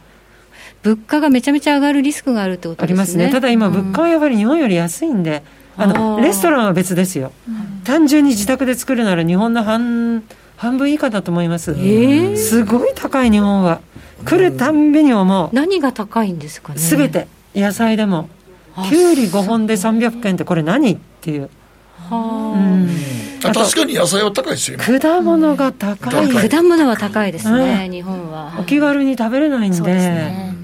[0.84, 2.88] 物価がめちゃめちゃ上がるリスクがあるってことですね。
[2.88, 3.30] ありますね。
[3.32, 5.43] ただ今、物価はやはり日本より安いんで、
[5.78, 7.32] あのレストランは別ですよ、
[7.84, 10.24] 単純に自宅で作るなら日本の半
[10.56, 13.80] 半分以下だと思います、えー、すごい高い日本は。
[14.26, 15.50] 来るたんびに思う。
[15.54, 16.80] 何が高いんですかね。
[16.80, 17.28] すべて。
[17.56, 18.30] 野菜でも。
[18.90, 21.50] きゅうり5本で300円ってこれ何っていう。
[22.10, 28.54] はあ、うん、確かに野菜は高いですよ、果物が高い、果物は高いですね、日本は。
[28.60, 30.56] お気軽に食べれないんで、ね、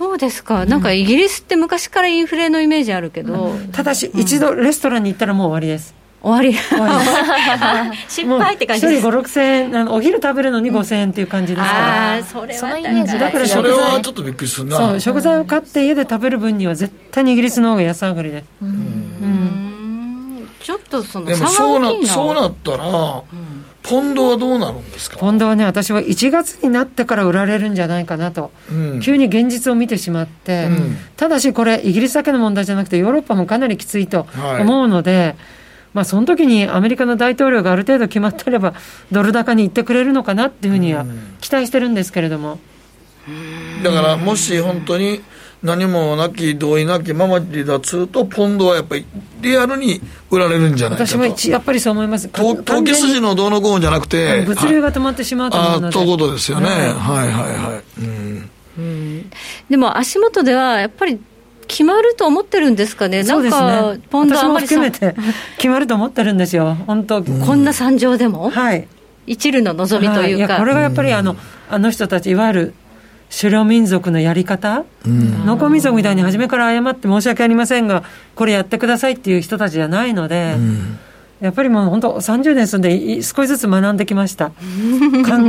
[0.00, 5.94] そうですか、なんかイギリスって昔からインフレのイメージあるけど、ただし、一度レストランに行ったらもう終わりです。
[6.22, 6.56] 終わり。
[8.08, 9.06] 失敗って感じです。
[9.06, 14.78] 1人5、6000円あの、お昼食べるのに5000円っていう感じですから、あそれはイメージだからそれはちょっとびっくりするな。
[14.78, 18.44] そう食材を買って家で食べる分には絶対にイギリスの方が安上がりで。
[18.62, 18.68] うん。
[18.68, 20.48] うん。
[20.62, 25.16] ちょっとそのでもそうなそうなったら、うんポンドはどうなるんですか？
[25.16, 34.26] ポンドはね、私は1月になってから売られるんじゃないかなと、うん、急に現実を見てしまって、うん、ただしこれ、イギリスだけの問題じゃなくて、ヨーロッパもかなりきついと
[34.60, 35.36] 思うので、はい、
[35.94, 38.74] まあ、その時にアメリカの大統領がある程度決まってれば、
[39.10, 41.06] ドル高に行ってくれるのかなっていうふうには
[41.40, 42.58] 期待してるんですけれども。
[43.82, 45.20] だからもし本当に
[45.62, 49.04] 何もなき同意なきまま離脱とポンドはやっぱり
[49.40, 51.18] リアルに売られるんじゃないかと。
[51.18, 52.28] 私もやっぱりそう思います。
[52.28, 54.42] 投機筋のどうのこうじゃなくて。
[54.46, 58.50] 物流が止まってしまうと思うのであということですよね、はい、はいはいはい、うん。
[58.78, 59.30] うん、
[59.68, 61.20] でも足元ではやっぱり
[61.66, 65.14] 決まると思ってるんですかね、なんか、ね、ポンドあまり含めて
[65.56, 68.88] 決まると思ってるんですよ、本当、こんな惨状でも、はい、
[69.26, 71.36] 一縷の望みというか、はい、これがやっぱりあの、
[71.68, 72.74] あの人たち、いわゆる
[73.30, 78.02] 狩猟民族のやり方、農耕民族みたいに初めから謝って申し訳ありませんが、
[78.34, 80.56] これやってくださいっていう人たちじゃないので、
[81.40, 84.50] やっぱりもう本当30年住んで少しずつ学んできました。
[84.50, 84.54] 考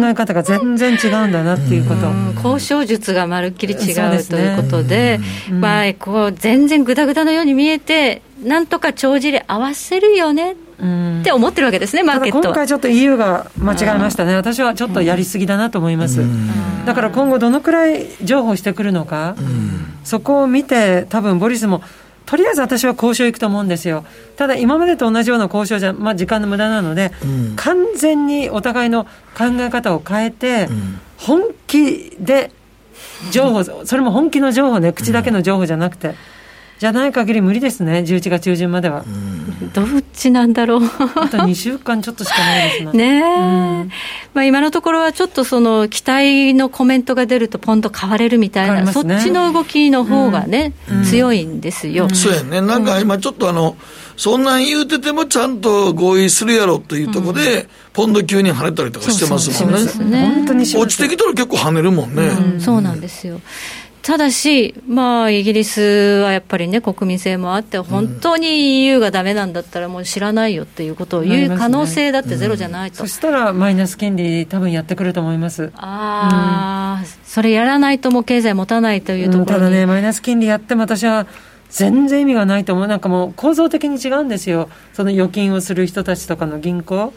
[0.03, 2.07] え方が全然違うんだなっていうこと。
[2.47, 5.19] 交渉術がまるっきり違う、ね、ということで、
[5.51, 16.21] まあ、こう全然ぐだぐだのように見えてなんとか帳尻合わせるよねって思ってるわけですね、マーケット今回ちょっと EU が間違えましたね、私はちょっとやりすぎだなと思います、
[16.85, 19.35] だから今後、どのくらい譲歩してくるのか、
[20.03, 21.83] そこを見て、多分ボリスも
[22.25, 24.05] とりあえず私は交渉行くと思うんですよ。
[24.37, 29.03] ただ今までと同じような交渉じゃ、まあ、時間の無駄なので、うん、完全にお互いの
[29.37, 32.51] 考え方を変えて、うん、本気で
[33.31, 36.15] 情報、それも本気の情報ね、口だけの情報じゃなくて。
[36.81, 39.05] じゃない限り無理ですね、11月中旬までは。
[39.71, 40.81] どっちなんだろう。
[40.83, 42.91] あと2週間ちょっとしかないですね。
[42.91, 43.89] ねえ、
[44.33, 52.09] まあ、今のところはちょっとその期待のコメントが出ると、ポンと買われるみたいな、ね、そっちの動きの方がね、うん、強いんですよ。
[52.09, 53.77] そうやね、なんか今、ちょっとあの、
[54.17, 59.79] そんなん言うてても、ちゃんと合意するやろというところで、ポンド急に跳ねたりとかしてますもんね。
[59.81, 62.23] そうそうね本当に落ちてきたら結構跳ねるもんね。
[62.23, 63.39] うん、そうなんですよ。
[64.03, 65.81] ただし、まあ、イギリス
[66.23, 72.97] はやっぱりね、国民性もあって、本当に EU がだめなんだったら、もう知らないよっていうことを言う可能性だってゼロじゃないと。
[72.97, 75.71] ねうん、そしたら、マイナス金利、多分やってくると思います。
[75.75, 81.27] ああ、うん、それやらないと、もう経済持たないというところ、うん、ただね、マイナス金利やっても、私は
[81.69, 87.13] 全然意味がないと思う、なんかもう構造的に違うんですよ、その預金をする人たちとかの銀行。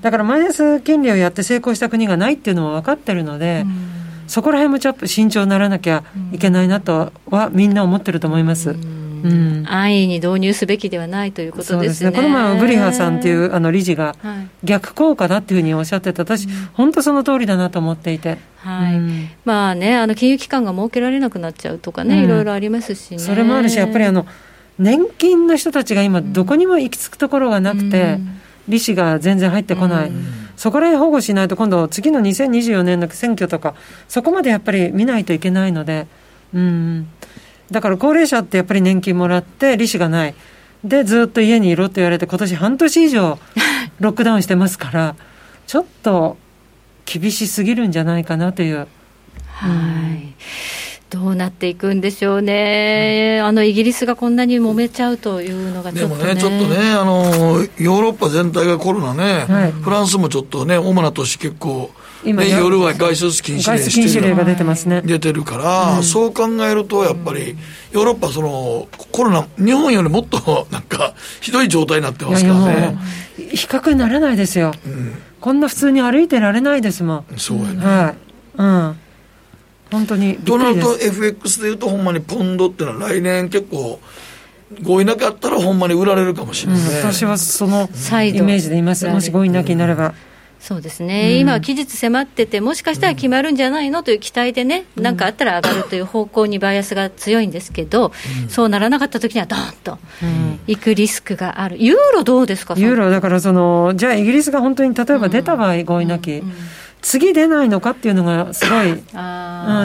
[0.00, 3.64] だからマイナス金利をやって成功した国がないっていうのも分かってるので。
[3.66, 8.76] うんそこら辺もちょっと慎重にならなきゃいけないなとはみんな思ってると思います。
[9.24, 12.12] うん、安易に導入すべきではないということですね。
[12.12, 14.14] この前、ブリハさんっていうあの理事が、
[14.62, 18.36] 逆効果だっていうふうにおっしゃってた、私、本当その通りだなと思っていて。
[18.58, 23.18] はい、うん、まあね、あの金融機関が設けられなくなっちゃうとかね、いろいろありますしね。
[23.18, 24.26] それもあるし、やっぱりあの
[24.78, 28.18] 年金の人たちが今、どこにも行き着くところがなくて、
[28.68, 30.12] 利子が全然入ってこない。
[30.56, 33.74] そこら辺保護しないと、今度、次の2024年の選挙とか、
[34.08, 36.06] そこまでやっぱり見ないといけないので、
[36.52, 37.08] うん、
[37.70, 40.34] だから高齢者ってやっぱり年金もらって、利子がない、
[40.84, 43.38] で、ずっと家にいろって言われて、今年半年以上、
[44.00, 45.16] ロックダウンしてますから、
[45.66, 46.36] ちょっと
[47.06, 48.86] 厳しすぎるんじゃないかなという。
[49.46, 49.68] は
[50.12, 50.34] い、
[51.14, 61.92] どうなっていくんでしょうね、あのイギリスがこんなに揉めちゃうというのがちょっと、ね、でもね、ちょっとねあの、ヨーロッパ全体がコロナね、はい、フランスもちょっとね、主な都市結構、
[62.24, 65.02] 今ね、夜は外出禁止令してるが出てますね。
[65.04, 67.56] 出てるから、うん、そう考えると、やっぱり、
[67.92, 72.98] ヨーロッパその、コロナ、日本よりもっとなんか、ひどい状態になってますからね。
[73.36, 77.24] 比較にならないですよ、うん、こんな普通に歩いてられないですもん。
[77.36, 78.14] そうやね、はい。
[78.56, 79.03] うん
[79.94, 84.00] 本当にとなると FX でいうとほんまにポンドっていうのは来年結構
[84.82, 87.86] 合意なかったらほんまに売られるかもしれない、ねうん、私はそのイ
[88.42, 89.06] メージでいます。
[89.08, 90.14] もし合意なきになれば。
[90.60, 99.98] そうですね、うん、今、期日迫ってて、もしかしたら決まるんじゃないのという期待でね、なんかあったら上がるという方向にバイアスが強いんですけど、うん、そうならなかったときには、どーんと
[100.66, 106.42] いくリスクがある、ユーロどうですか、ユーロ、だからその、じゃあ、イギリスが本当に例えば出た場合、合意なき。
[107.04, 108.98] 次出ないのかっていうのがすごい、 うん、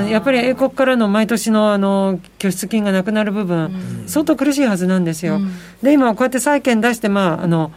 [0.10, 5.36] やっぱり英国からの毎年のあの拠出金がなくなる部分、うん、相当苦しいはずなんですよ。
[5.36, 5.52] うん、
[5.84, 7.74] で今こうやって債券出して、まあ、あの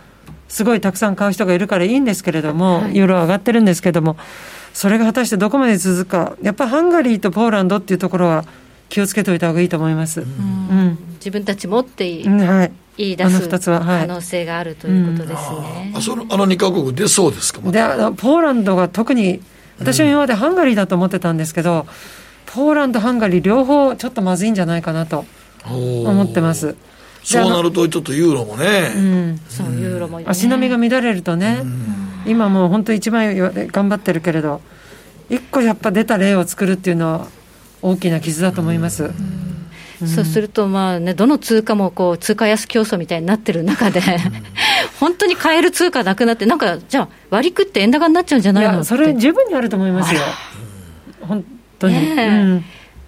[0.48, 4.16] すごいたくさん買う人がいるからいいんですけれども、はい、ユーロ上がってるんですけれども
[4.72, 6.36] それが果たしてどこまで続くか。
[6.40, 8.44] やっぱハンガリーとポーランドっていうところは
[8.88, 10.24] 気をつけておいた方がいいと思います。
[11.16, 15.92] 自分たち持っていい、はい言い出す可能性があるということですね。
[15.94, 17.80] あそのあの2か国出そうですか、で
[18.16, 19.40] ポーランドが特に、
[19.78, 21.86] 私は今までハンガリーだと思ってたんですけど、
[22.46, 25.24] ポーランド、ハンガリー、両方ちょっとまずいんじゃないかなと
[25.64, 26.76] 思ってます。
[27.24, 31.62] そうなると、ちょっとユーロもね、うん、そうユーロも、ね、足並みが乱れるとね、
[32.26, 34.60] 今もう本当、一番頑張ってるけれど、
[35.30, 37.26] 一個やっぱ出た例を作るっていうのは、
[37.80, 39.10] 大きな傷だと思います。
[40.06, 44.00] そうすると、まあね、どの通貨もこう通貨安競争みたいになってる中で、
[45.00, 48.84] 本当に買える通貨なくなって、なんか、じゃあ、割り食って円高になっちゃうんじゃないの？
[48.84, 50.20] それ、十分にあると思いますよ。
[51.20, 51.44] 本
[51.78, 52.64] 当に、ねうん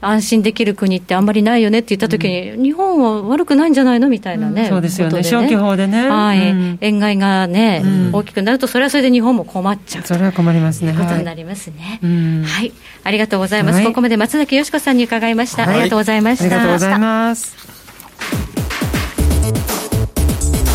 [0.07, 10.05] 安心できる国ってあんまりないよねって言ったときに、うん、日本は悪くないんじゃないのみたいなね、うん、そうですよね、消去法でね、はい、うん、円買いがね、大きくなると、それはそれで日本も困っちゃう。
[10.05, 12.01] それは困りますね、ことになりますね、
[12.47, 16.45] はい、ありがとうございます、はい、ここまで松崎よしこさんに伺いました、はい、ありがとうございました。
[16.45, 17.57] ありがとうございます。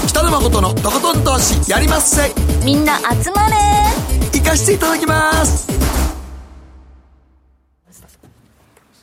[0.07, 2.33] 北野誠のとことん投資やりまっせ。
[2.65, 3.55] みんな集まれ。
[4.33, 6.08] 行かしていただきます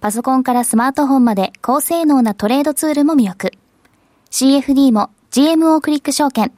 [0.00, 3.50] パソコンからスマートフォンまで高性能なトレードツールも魅力。
[4.30, 6.52] CFD も GMO クリック証券。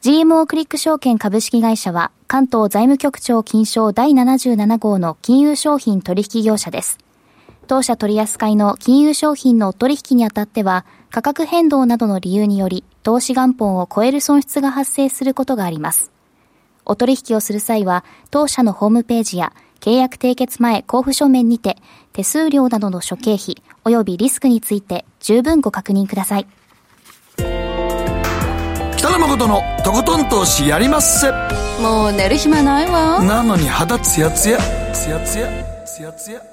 [0.00, 6.98] GMO クリック証券株式会社は関東財務局長金賞第77号の金融商品取引業者です。
[7.66, 16.10] 当社取扱いの金融商品の取引にあたっては価格変動などの理由により投資元本を超える損失が発生することがあります。
[16.86, 21.76] お取引をする際は当社のホームページや契約締結前交付書面にて
[22.12, 26.46] 手数料などの諸経費及びリスクについて十分ご確認ください。
[28.96, 31.32] 北野誠のとことん投資やりまっせ。
[31.82, 33.22] もう寝る暇ないわ。
[33.22, 34.58] なのに肌ツヤツヤ。
[34.92, 35.48] ツヤツヤ。
[35.86, 36.49] ツヤツヤ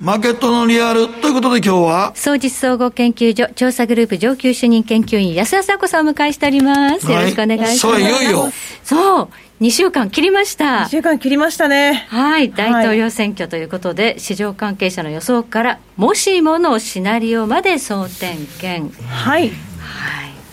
[0.00, 7.78] マーケットのリアルということで今日は総実総合研究所調査グループ上級主任研究員安田佐子さんを迎えしております、はい、よろしくお願いします。
[7.78, 8.48] そういよいよ。
[8.84, 9.28] そう
[9.60, 10.84] 2週間切りました。
[10.84, 12.06] 2週間切りましたね。
[12.10, 18.94] はい大統領選挙ということで、はい、市場関係者の予想からもしものシナリオまで総点検。
[19.02, 19.50] はい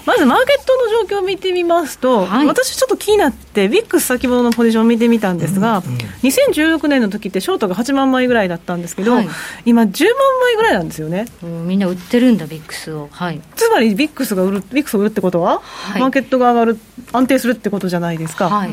[0.06, 9.28] まずマーケットの状況を見てみますと、はい、私ちょっと気になって、ビックス先物のポジションを見てみたんですが、うんうん、2016年の時ってショートが8万枚ぐらいだったんですけど、はい、
[9.66, 11.26] 今、10万枚ぐらいなんですよね。
[11.41, 13.10] みんな売ってるんだ、ビックスを。
[13.12, 16.80] はい、つまりビックスが売る、ビックスを売るってことは、はい、マーケットが上がる、
[17.12, 18.49] 安定するってことじゃないですか。
[18.49, 18.70] はい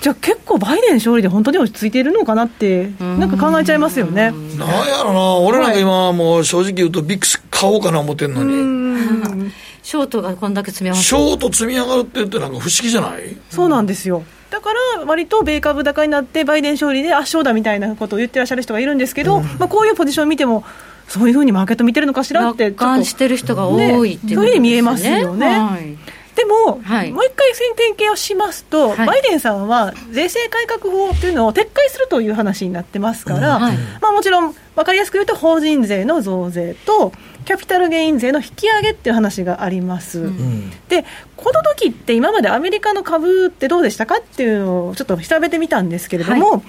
[0.00, 4.30] じゃあ結構バイデン勝利で本当に落ち着いているのかなって、なんか考えちゃいますよね。
[4.56, 9.50] なんやろな、俺なんか今、もう正直言うと、ビックス買おうかな思ってんのに。
[9.82, 13.36] ショートがこんだけ積み上がるショート積み上がるって言ってなんか不思議じゃない？
[13.48, 14.22] そうなんですよ。
[14.50, 20.62] だから割と米株高になってバイデン勝利で圧勝だみたいなことを言ってらっしゃる人がいるんですけど、うん、まあ、こういうポジションを見ても
[21.08, 25.46] そういうふうにマーケット見てるのかしらって楽観してる人が多いっていう、ね、そういうふうに見えますよね。
[25.46, 25.96] はい
[26.38, 37.12] でも、はい、もう一回選点系をしますと、はい、バイデンさんは税制改革法というのを撤回するという話になってますから、はい、まあ、もちろん分かりやすく言うと法人税の増税と
[37.44, 41.04] キャピタルゲイン税の引き上げっていう話があります、うん、で
[41.36, 46.62] この時って今までアメリカの株ってどうでしたかっていうのをちょっと調べてみたんですけれども、はい、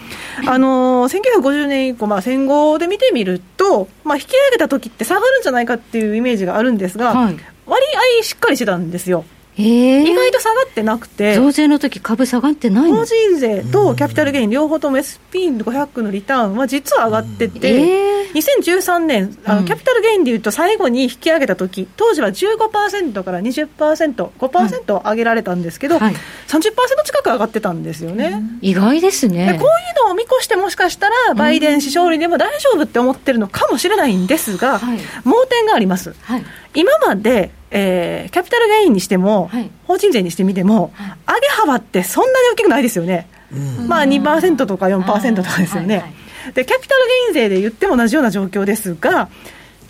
[0.48, 7.86] あの1950年以降、まあ、戦後で見てみると、まあ、引き上げた時って下がるんじゃないかっていうイメージがあるんですが、はい、割
[8.20, 9.26] 合しっかりしてたんですよ。
[9.62, 26.14] 意外と下がってなくて、増税の時株下がってない法人税とキャピタルゲイン、両方とも SP500 のリターンは実は上がってて、2013年あの、キャピタルゲインでいうと、最後に引き上げた時当時は15%から20%、5%上げられたんですけど、はい、
[26.48, 28.42] 30%近く上がってたんですよね。
[28.62, 29.58] 意外ですね。
[29.60, 36.16] こういうのを見越して、もしかしたら、バイデン氏勝利でも大丈夫って思ってるのかもしれないんですが、はい、盲点があります。
[36.22, 46.10] はい、今までえー、キャピタルゲインにしても、はい、法人税にしてみても、はい、上げ幅ってそんなに大きくないですよね、うん、まあ2%とか4%とかですよね、はいは
[46.50, 49.30] い、でキャピタルゲイン税で言っても同じような状況ですが、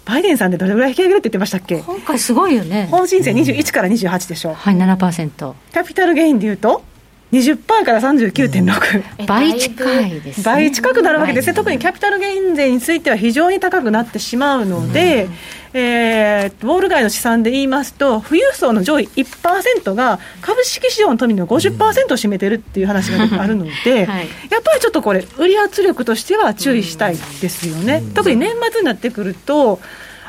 [0.03, 1.79] バイデンさんでどれぐらい引き上げるって言ってましたっけ？
[1.79, 2.89] 今回すごいよね。
[2.91, 6.83] 法人税21から28でしょ、うん、はい7%キャピタルゲインで言うと
[7.31, 11.47] 20%から39.6、うん、倍近いです、ね、倍近くなるわけです。
[11.47, 15.33] ね、特にキャピタルゲイン税については非常に高くなってしまうので、うん。
[15.71, 28.01] えー、ウォール街の試算で言いますと、富裕層の上位1%が株式市場の富の50%を占めてるっていう話があるので、はい、やっぱりちょっとこれ、売り圧力としては注意したいですよね。
[28.15, 29.79] 特に年末になってくると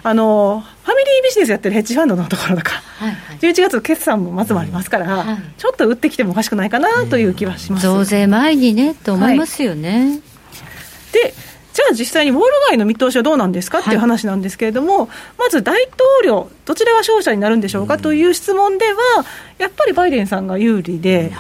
[0.03, 9.99] あのファミリービジネスやってるヘッジファンドのところとか、はいはい、11月決算も末もありますから、はい、ちょっと売ってきてもおかしくないかなという気はします増税前にねと思いますよね。
[9.99, 10.21] はい、
[11.13, 11.35] で
[11.73, 13.79] じゃあ実際にウォール街の見通しはどうなんですか？
[13.79, 15.93] っていう話なんですけれども、はい、まず大統
[16.25, 17.97] 領、どちらが勝者になるんでしょうか？
[17.99, 19.01] という質問では、
[19.59, 21.33] やっぱりバイデンさんが有利で。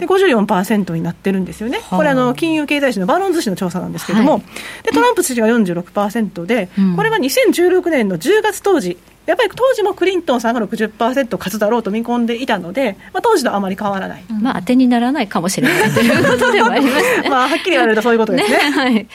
[0.00, 4.42] で54%になってるんですよね、これあの、金融経済誌のバロンズ氏の調査なんですけれども、はい、
[4.82, 17.22] でトランプ氏が46%で、うん、これは2016年の10月当時、やっぱり当時もクリントンさんが60%勝つだろうと見込んでいたので、まあ、当時とあまり変わらない、まあ、当てにならないかもしれないということではあります。
[17.22, 17.28] ね。
[17.30, 18.58] まあ、はっきり言われるとそういうことですね。
[18.58, 19.06] ねはい、で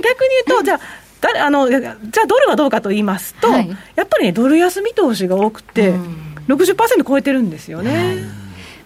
[0.00, 8.43] 逆に言うと、じゃあ、あのじゃあ、ドルはどうかと言いますと、はい、やっぱりね、ドル安見通しが多くて、うん、60%超えてるんですよね。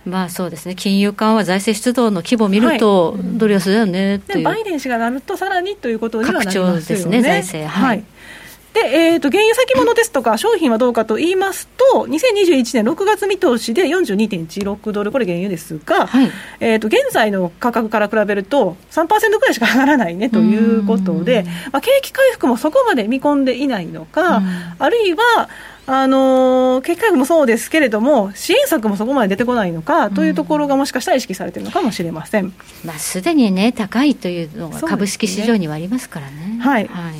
[0.09, 6.81] まあそうですね、金融緩和、財政出動の規模を見ると、ドル安だよねでバイデン氏がなると、さらにということにはなりますよね。
[6.81, 7.99] ですね財政、はい、はい。
[7.99, 8.09] で
[8.79, 16.31] で、えーと、原油先物ですとか、商品はどうかと言いますと、2021年6月見通しで42.16ドル、これ原油ですが、はい、
[16.61, 24.43] えーと、現在の価格から比べると、3%ぐらいしか上がらないねということで、まあ、景気回復もそこまで見込んでいないのか、
[24.79, 25.49] あるいは、
[25.91, 32.53] あの景気回復もそうですけれども、支援策もそこまで出てこないのかというところが、もしかしたら意識されているのかもしれません、
[32.85, 36.57] まあ、すでにね、高いというのが株式市場にはありますからね。
[36.59, 37.15] ねはい、はい。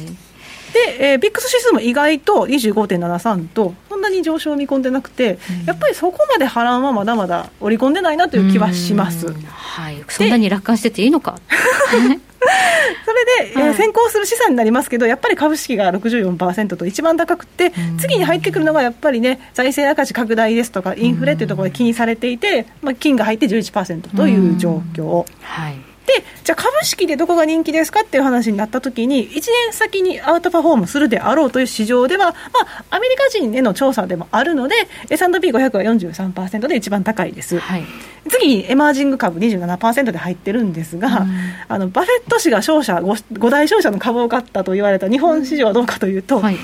[0.73, 9.33] で、えー、ビックス指数も意外と25.73と、そんなに上昇を見込んでなくて、うん、やっぱりそこまで波乱はまだまだ織り込んでないなという気はします。
[9.47, 11.39] はい、そんなに楽観してていいのか。
[13.05, 25.25] それで、はい、えー、先行する資産になりますけど、やっぱり株式が64%と一番高くて、次に入ってくるのがやっぱりね、財政赤字拡大ですとか、インフレというところで気にされていて、まあ、金が入って11%という状況。
[25.41, 34.75] はいで、じゃあ株式でどこが人気ですかっていう話になったときに、1年先にアウトパフォームするであろうという市場では、まあ、アメリカ人への調査でもあるので、
[35.11, 37.59] S&P500 は43%で一番高いです。
[37.59, 37.85] はい、
[38.31, 41.27] 次、エマージング株27%で入ってるんですが、
[41.69, 46.57] あのバフェット氏が商社 5, 5大商社の株を買ったと言われた日本市場はどうかというと、はい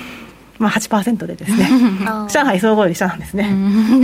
[0.57, 1.69] まあ8%でですね。
[2.31, 3.49] 上海総合より下なんですね。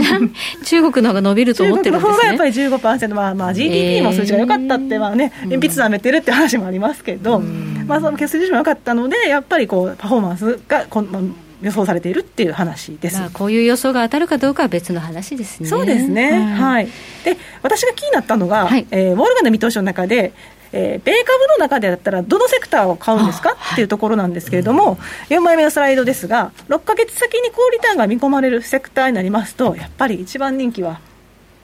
[0.65, 7.39] 中国の方が伸びると思ってるんです、ね、中国の方がやっぱり15%、まあ、まあ GDP も数値が良かったって、まあね、鉛筆舐めてるって話もありますけど、
[7.87, 11.21] まあ、その決済数も良かったのでやっぱりこうパフォーマンスがこ、まあ
[11.61, 15.69] 予想されているっていう話です、まあ、こういう予想が当たるかどうかは別の話ですね。
[15.69, 16.85] そうですね、はい、はい、
[17.23, 20.33] で私が気になったのが、はい、えー、ウォールガンの見通しの中で、
[20.73, 23.57] えー、米株の中でだったら、どのセクターを買うんですか？
[23.73, 24.97] っていうところなんですけれども、
[25.29, 30.99] 4枚目のスライドですが、6か月先に高リターンが見込まれるセクターになりますと、やっぱり一番人気は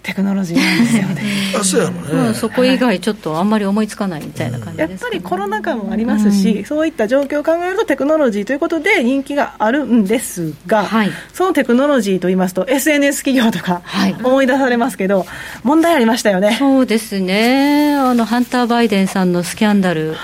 [0.07, 1.21] テクノロジーなんですよね。
[1.59, 13.81] あそうやね、そこ以外ちょっとあんまり思いつかないみたいな感じ、ね、やっぱりコロナ禍もありますし、うん、そういった状況を考えるとテクノロジーということで人気があるんですが、はい、そのテクノロジーといいますと SNS 企業とか
[14.23, 15.27] 思い出されますけど、はい、
[15.63, 16.55] 問題ありましたよね。
[16.57, 17.95] そうですね。
[17.95, 20.15] あのハンター・バイデンさんのスキャンダル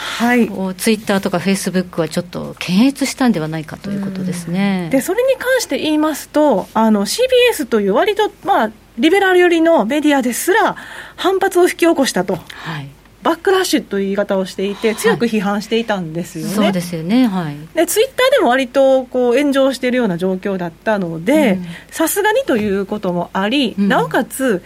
[0.52, 4.88] をツイッターとかフェイスブックはちょっと検閲したんではないかということですね。
[4.92, 10.76] でそれに関して言いますとあの CBS という割とまあリベラル寄りのメディアですら
[11.16, 12.36] 反発を引き起こしたと。
[12.36, 12.90] はい。
[13.24, 16.50] バックラッシュという言い方をしていて、強く批判していたんですよね。
[16.50, 21.58] はい、そうですよね、はい、でツイッターでも割とこう炎上しているような状況だったので、
[21.90, 24.62] さすがにということもあり、うん、なおかつ、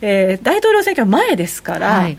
[0.00, 2.18] えー、大統領選挙前ですから、はい、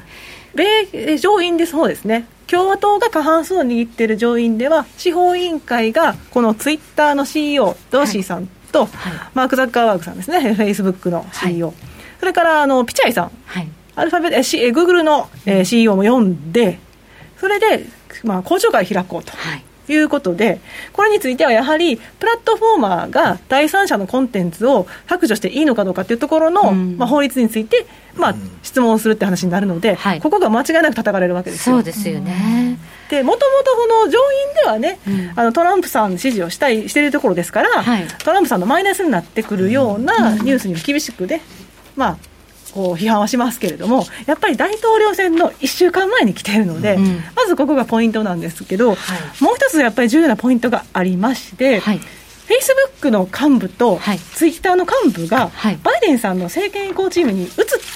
[0.53, 8.89] 米上院でそうですね、共和党が過半数を握っている上院では、司法委員会がこのツイッターの CEO、ドーシーさんと、はい、
[9.33, 11.75] マーク・ザッカーワーグさんですね、フェイスブックの CEO、はい、
[12.19, 16.79] それからあのピチャイさん、はい、アルファベット、えー、グーグルの、えー、CEO も読んで、
[17.39, 17.85] それで、
[18.23, 19.33] まあ、公聴会開こうと。
[19.55, 19.63] い。
[19.95, 20.61] うことで、
[20.93, 31.77] これについてはやはり、プラットフォーマーが第三者のコンテンツを削除していいのかどうかというところの、うん、まあ、法律について、まあ、質問をするって話になるので、はい、ここが間違いなく叩かれるわけですよ。
[31.77, 32.77] そうですよね。
[33.11, 41.41] で、もともとこの上院ではね、うん、あのトランプさん支持をしたい、しているところですから、はい、トランプさんのマイナスになってくるようなニュースに厳しくね、
[41.97, 42.17] まあ、
[42.73, 51.99] こう批判はしますけれども、やっぱり大統領選の1週間前に来ているので、うん、まずここがポイントなんですけど、はい、もう一つやっぱり重要なポイントがありまして、はい
[52.51, 53.97] フェイスブックの幹部と、
[54.33, 57.49] ツイッターの幹部が、はい、バイデンさんの政権移行チームに移っ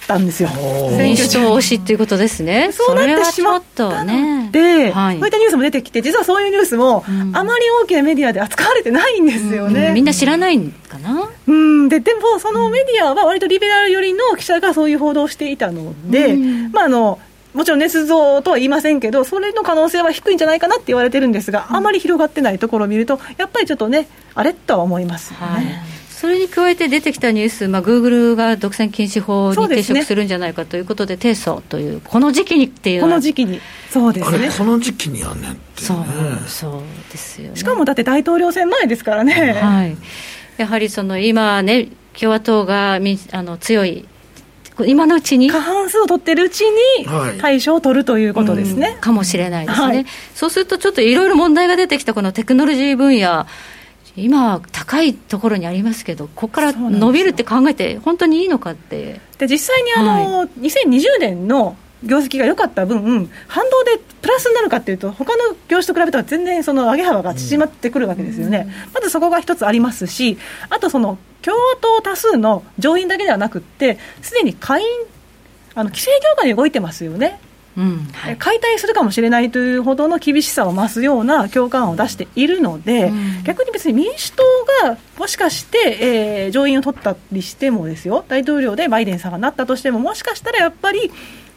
[0.08, 0.49] たんですよ、
[0.97, 7.03] 民主党推しっていうことですね、そうなってしまったので、はい、そういったニュースも出てきて、実はそういうニュースも、
[7.34, 9.88] あまり大きなメディアで扱われてないんですよね。
[9.89, 11.30] うん、みんな知らないかな？
[11.47, 11.89] うん。
[11.89, 17.20] ででも、そのメディアは割とリベラル寄りの記者がそういう報道をしていたので、うん、まああの
[17.56, 25.34] もちろん捏造とは言いませんけど、それの可能性は低いんじゃないかなって言われてるんですが、あまり広がってないところを見ると、やっぱりちょっとね、あれとは思います。
[25.34, 25.45] よね。
[25.47, 25.66] はい。
[26.10, 35.97] それに加えて出てきたニュース、まあ、グーグルが独占禁止法に抵触するんじゃないかということで、提訴という、この時期にっていうこの時期に、そうですね、この時期にやんねんって、ね、そう
[36.47, 36.82] そう
[37.12, 39.34] ですよ、ね、しかもだって大統領選前ですからね。
[39.62, 39.95] はい、
[40.58, 41.89] やはりその今ね、
[42.20, 42.99] 共和党があ
[43.43, 44.06] の強い
[44.86, 45.49] 今のうちに？
[45.49, 47.05] 過半数を取ってるうちに
[47.39, 53.45] 対処を取るということですね、うん、かもしれないですね、はい、そうするとちょっといろいろ問題が出てきたこのテクノロジー分野。
[54.17, 59.19] 今、高いところにありますけど、ここから伸びるって考えて、本当にいいのかって。
[59.38, 61.76] で実際にあの、はい、2020年の
[62.06, 70.38] 業績が良かった分、反動でプラスになるかというと、他の業種と比べたら全然その上げ幅が縮まってくるわけですよね、うん、まずそこが一つありますし、
[70.70, 74.86] あとその共和党多数の上院だけではなくって、すでに下院、
[75.74, 77.39] あの規制業界に動いてますよね。
[77.78, 84.43] うんはい、解体するかもしれないというほどの厳しさを増すような共感を出しているので、うん、逆に別に民主党
[84.84, 85.97] がもしかして、
[86.45, 91.12] えー、上院を取ったりしてもですよ大統領でバイデンさんがなったとしてももしかしたらやっぱり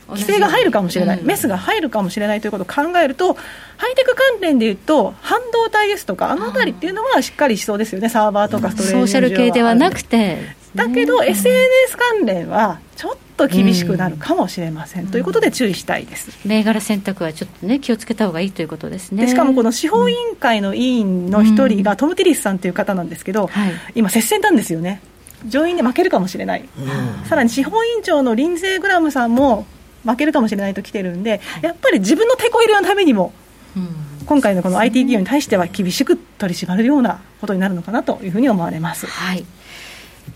[0.09, 10.38] 規制が入るかもしれない、うん、メスが入るかもしれないということを考えると、ハイテク関連でいうと、半導体ですとか、あの辺りっていうのはしっかりしそうですよね、サーバーとかストレージ、ソーシャル系ではなくて、
[10.74, 16.30] だけど、SNS 関連はちょっと厳しくなるかもしれません、うん、ということで注意したいです。
[16.44, 19.28] 銘柄選択はちょっとね、気をつけた方がいいということですね。
[19.28, 25.00] しかもこの司法委員会の委員の一人が、トム・ティリスさんという方なんですけど、はい、今、接戦なんですよね。
[25.46, 29.66] 上院で負けるかもしれない、うん、さらに司法委員長のリンゼー・グラムさんも
[30.05, 33.32] 負けるかもしれないと来てるんで、やっぱり自分の手こ入れのためにも、
[33.76, 33.88] うん、
[34.26, 39.07] 今回のこの IT 企業に対しては厳しく取り締まるようなことになるのかなというふうに思われます。
[39.07, 39.44] はい。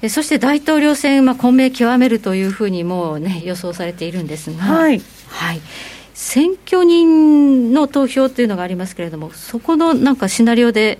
[0.09, 5.61] そして大統領選、まあ、混迷極めるというふうにもう、ね、予想されているんですが、はい、はい、
[6.15, 10.99] 選挙人の投票というのがありますけれども、そこのなんかシナリオで、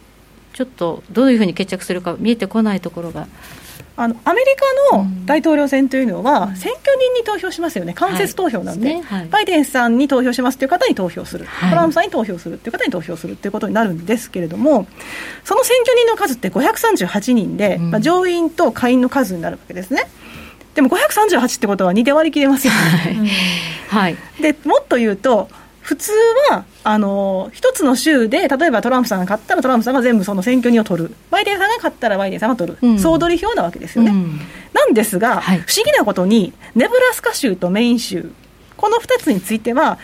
[0.53, 3.27] ちょっとどういうふうに決着するか見えてこないところが
[3.97, 4.47] あのアメリ
[4.91, 14.87] カの大統領選というのは、選挙人に投票しますよね、間接投票なんで、はいはい、バイデンさんに投票しますという方に投票する、はい、トランプさんに投票するという方に投票するということになるんですけれども、
[15.45, 20.09] その選挙人の数って538人で、うん、まあ、上院と下院の数になるわけですね。
[20.75, 23.31] でも538ってことは2で割り切れますよね。
[23.89, 25.51] はい、でもっと言うと
[25.83, 26.13] 普通
[26.51, 31.15] はあの一つの州で例えばトランプさんが勝ったらトランプさんが全部その選挙人を取る。
[31.31, 34.41] バイデンさんが勝ったらバイデンさんが取る、うん、総取り票なわけですよね、うん、
[34.73, 38.31] なんですが、はい、不思議なことにネブラスカ州とメイン州
[38.77, 39.99] この2つについては、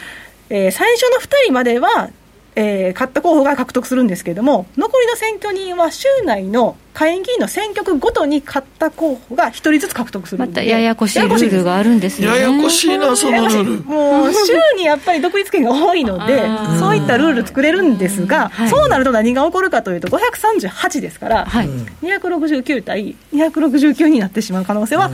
[0.50, 2.10] えー、最初の2人までは
[2.54, 12.26] えー、勝った候補が獲得するんですけれども、残りの選挙人は州内の下院議員の選挙区ごとに勝った候補が一人ずつ獲得するまたややこしいルールがあるんですね。
[12.26, 13.84] ややこしいな、そのルール。
[13.84, 16.42] もう、州にやっぱり独立権が多いので、
[16.80, 21.68] そういったルール作れるんですが、はい、そうなると何が起こるかというと、538ですから、はい、
[22.02, 25.12] 269対269になってしまう可能性は、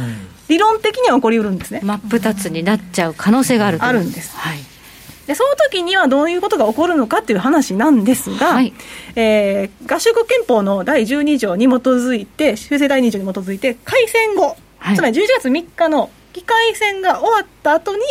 [0.49, 1.80] 理論的には起こりうるんですね。
[1.82, 4.35] 真っ二つになっちゃう可能性があるあるんです。
[4.37, 4.74] はい
[5.27, 8.72] でその時にはどういうことが起こるのかっていう話なんですが、はい、
[9.16, 18.03] えー、合衆国憲法の第12条に基づいて、修正第2条に基づいて、改選後、はい、つまり11月3日の議会選が終わった後に、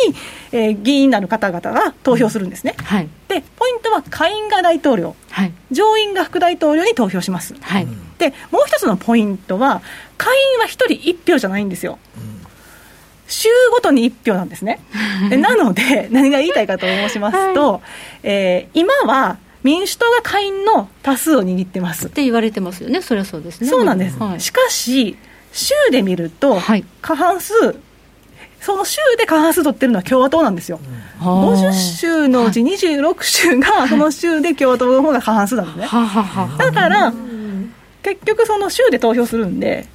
[0.50, 2.74] えー、議員になる方々が投票するんですね。
[2.82, 7.54] はい、で、ポイントは下院が大統領、はい、上院が副大統領に投票します。
[7.60, 7.86] はい、
[8.18, 9.82] で、もう一つのポイントは、
[10.16, 11.98] 下院は1人1票じゃないんですよ。
[12.18, 12.33] うん
[13.26, 14.80] 週ごとに1票なんですね。
[15.30, 17.80] なので、何が言いたいかと申しますと、はい、
[18.24, 22.06] えー、今は民主党が下院の多数を握ってます。
[22.06, 23.68] って言われてますよね、それはそうですね。
[23.68, 24.18] そうなんです。
[24.18, 25.16] はい、しかし、
[25.52, 26.60] 州で見ると、
[27.00, 27.76] 過半数、はい、
[28.60, 30.78] その州で過半数取ってるのは共和党なんですよ。
[31.20, 35.88] うん、50州のうち26州が、その州で共和党の方が過半数なんですね。
[36.58, 37.14] だから、
[38.02, 39.86] 結局その州で投票するんで、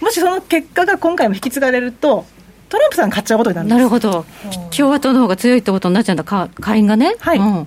[0.00, 2.26] もしその結果が今回も引き継がれると、
[2.72, 4.24] トランプさん勝っちゃうことになるなるほど、
[4.74, 7.16] 共和党の方が強いってことになっちゃうんだ、下院がね。
[7.18, 7.66] はい、うん。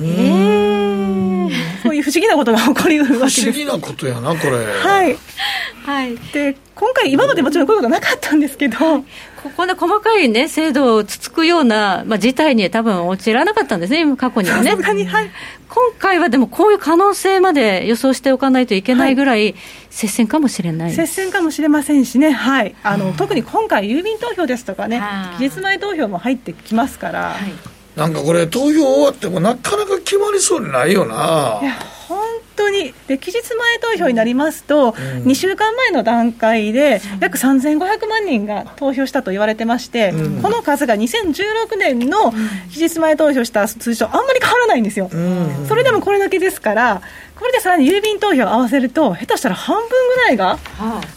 [0.00, 0.77] え
[1.82, 3.40] そういう不思議なことが起こりうるわけです。
[3.42, 4.64] 不思議なことやなこれ。
[4.64, 5.18] はい、
[5.84, 8.78] はい、で今回今までもちろんこういうことなかったんですけど、
[9.42, 14.70] ここで細かいね制度をつつくような、まあ、事態に多分陥らなかったんですね過去にはね。
[14.70, 15.30] はい、
[15.68, 19.54] 今回はでもこういう可能性まで予想しておかないといけないぐらい、
[19.90, 25.02] 接戦かもしれない、接戦かもしれませんしね、はい、あの、特に今回郵便投票ですとかね
[25.38, 31.58] 期日前投票も入ってきますから、はいなんかこれ、投票終わってもなかなか決まりそうにないよな。
[31.60, 31.74] いや
[32.06, 32.18] 本
[32.56, 34.94] 当にで期日前投票になりますと、うん、
[35.24, 42.32] 2週間前の段階で約3500万人が投票したと言われてまして、うん、この数が2016年の
[42.72, 47.02] 期日前投票した数字とあんまり変わらないんですよ、うん、それでもこれだけですから、
[47.38, 50.58] これでさらに郵便投票を合わせると、下手したら半分ぐらいが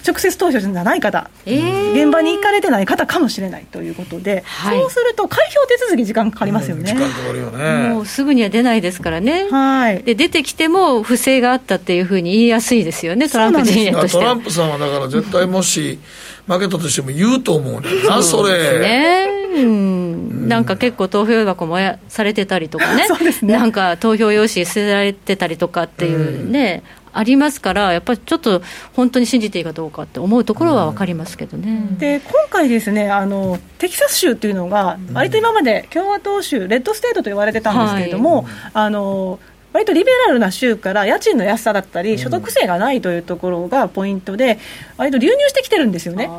[0.08, 7.90] 直接投票じゃない方、現場に行かれてない方かもしれないということで、はい、そうすると開票手続き、時間かかりますよね、時間かかるよね。
[7.90, 16.00] もうすぐには出ないですからね、はい、で出てきても不正があったっていうふうに言いやすいですよね、トランプ陣営としてトランプさんはだから絶対もし
[16.48, 18.80] 負けたとしても言うと思うねんな、それ。
[18.80, 19.42] ね。
[19.54, 23.08] うん、なんか結構投票箱燃やされてたりとかね。
[23.42, 26.84] ね、なんか投票用紙捨てられてたりとかっていうね、
[27.14, 28.62] うん、ありますから、やっぱりちょっと
[28.94, 39.40] 本当に信じていいかどうかって思うところは分かりますけどね、うん、で今回ですねあの、テキサス州っていうのが、割と今まで共和党州、レッドステートと言われてたんですけれども、はい、あの
[39.74, 44.60] 割とリベラルな州から家賃の安さだったり、所得税がないというところがポイントで、
[44.98, 46.30] 割と流入してきてるんですよね。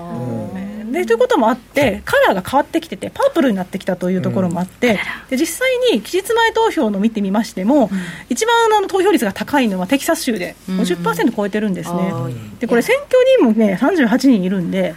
[0.93, 4.99] でということもあってカラーが変わってきててパープルになってきたというところもあって、
[5.31, 7.91] で実際に期日前投票の見てみましても、
[8.29, 12.13] 一番あの投票率が高いのはテキサス州で50%超えてるんですね、
[12.61, 14.95] でこれ選挙人もね38人いるんで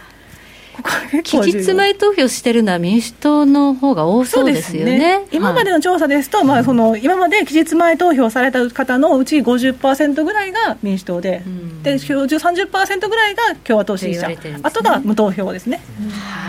[1.22, 15.82] 期日前投票してるのは民主党の方が多そうですよね、ね、今までの調査ですと、はい、まあ、その今まで期日前投票された方のうち50%ぐらいが民主党で、うん、で30%ぐらいが共和党支持者、ね、あとが無投票ですね、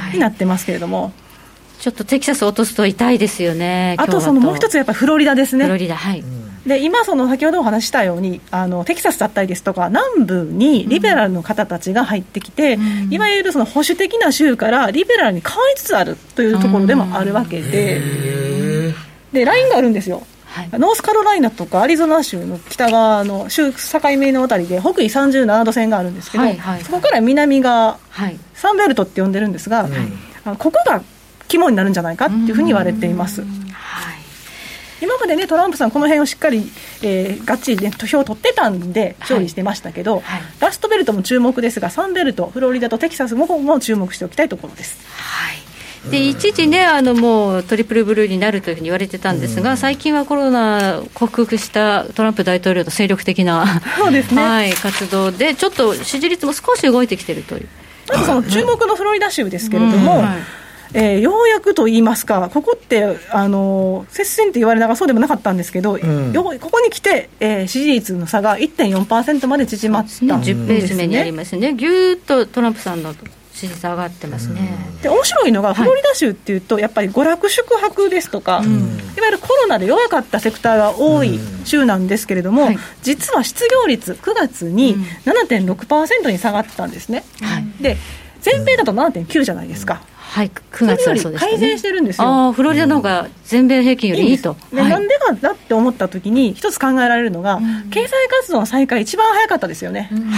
[0.08, 1.14] うん、になってますけれども。
[1.80, 3.96] ちょっとテキサス落とすと痛いですよね。
[4.00, 5.66] あとそのもう一つやっぱりフロリダですね。
[5.66, 6.24] フロリダはい。
[6.68, 18.02] で今、その先ほどお話したようにあのテキサスだったりですとか南部にリベラルの方たちが入ってきて、うん、いわゆるその保守的な州からリベラルに変わりつつあるというところでもあるわけで、
[19.32, 20.24] でラインがあるんですよ。
[20.46, 23.78] はい、ノースカロライナとかアリゾナ州の北側の州境
[24.18, 29.88] 目のあたりで北緯37度線があるんですけど、はいはい、そこから南側、はい、サンベルトって呼んでるんですが、
[30.44, 31.02] あのここが
[31.48, 33.44] 肝になるんじゃないかっていうふうに言われています。
[35.00, 36.72] 今までね、トランプさん、この辺をしっかり、
[37.04, 40.24] えー、がっちり、ね、投票を取ってたんで、勝利してましたけど、はい。
[40.24, 45.06] はい、ラストベルトも注目ですが、サンベルト、フロリダとテキサスもも注目しておきたいところです。
[45.16, 45.58] はい。
[46.10, 57.68] で一時ね、あのもうトリプルブルーになるというふうに言われてたんですが、最近はコロナ克服したトランプ大統領の精力的なそうですね、 はい、活動で、ちょっと支持率も少し動いてきてるという。
[58.08, 60.22] まずその注目のフロリダ州ですけれども、うん。
[60.22, 73.14] はいえー、ようやくと言いますか、ここってあの接戦って言われながらそうでもなかったんですけど、うん、ここに来て、えー、支持率の差が1.4%まで縮まったんですね、10ページ目にありますね、ぎゅーっとトランプさんの
[73.58, 87.24] 支持率上がってますね、で面白いのが、フロリダ州っていうと、はい、やっぱり娯楽宿泊ですとか、うん、いわゆるコロナで弱かったセクターが多い州なんですけれども、うんはい、実は失業率、9月に7.6%に下がったんですね。
[87.42, 87.98] はい、で
[88.42, 90.02] 全米だと7.9じゃないですか。
[90.30, 92.28] はい、9月はそうです、ね、改善してるんですよ。
[92.28, 94.56] あフロリダの方が全米平均よりいいと。
[94.72, 100.10] いいで、はい、なんでかだって思ったときに、一つ考えられるのが、うん、経済活動の再開、一番早かったですよね。
[100.12, 100.32] うん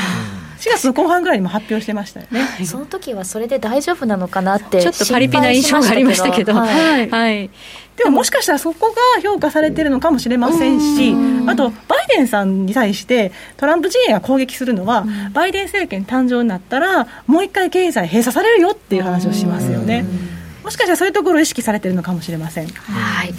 [0.60, 7.49] 4月の後半ぐらいにも発表してましたよね、はい、その時はそれで大丈夫なのかなってちょっとパリピな印象がありましたけど、はい、はい、
[7.95, 11.14] でももしかしたらそこが評価されてるのかもしれませんし、
[11.47, 20.05] あと、バイデンさんに対してトランプ陣営が攻撃するのは、バイデン政権誕生になったら、もう一回経済閉鎖されるよっていう話をしますよね。
[20.64, 22.68] もしかしたらそういうところを意識されてるのかもしれません。
[22.68, 23.34] はい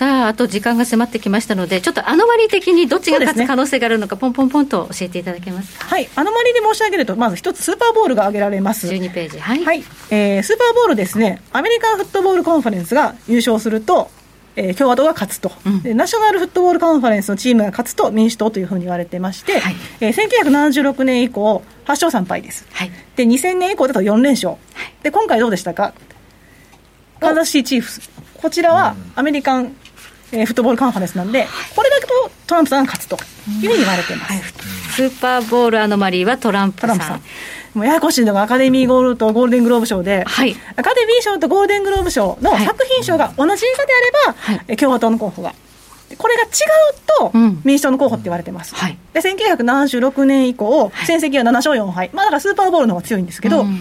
[0.00, 5.84] さあ、あと時間が迫ってきましたので、ちょっとアノマリ的にどっちが勝つ可能性があるのか、ポンポンポンと教えていただけますか？
[5.84, 8.88] はい、アノマリで申し上げると、まず一つスーパーボールが挙げられます。
[8.88, 9.38] 12ページ。
[9.38, 9.62] はい。
[9.62, 14.10] はい、えー、スーパーボールですね、アメリカンフットボールコンファレンスが優勝すると、
[14.56, 19.76] えー、共和党が勝つと、うん、ナショナルフットボールカンファレンスのチームが勝つと民主党というふうに言われてまして、はい。
[20.00, 24.58] えー、1976年以降、8勝3敗です、はい、で2000年以降だと4連勝、はい、
[25.02, 25.92] で今回どうでしたか、
[27.20, 28.08] カンザスシーチーフス、
[28.40, 29.76] こちらはアメリカン
[30.32, 33.16] えー、フットボールカンファレンスなんで、これだけとトランプさんが勝つと
[33.62, 36.98] いうふうに言われてます、はい、スーパーボールアノマリーはトランプさん。
[36.98, 37.22] さん
[37.74, 45.54] もうややこしいのがアカデミーゴールとゴールデングローブ賞で、はい、アカデミー賞とゴールデングローブ賞の作品賞が同じ映画であれば、はい、共和党の候補が。
[46.18, 46.50] これが違う
[47.30, 48.72] と、民主党の候補って言われてます。
[48.72, 52.10] うんはい、で、1976年以降、戦績は7勝4敗。
[52.12, 53.78] まあだからスーパーボールの方が強いんですけど、うん、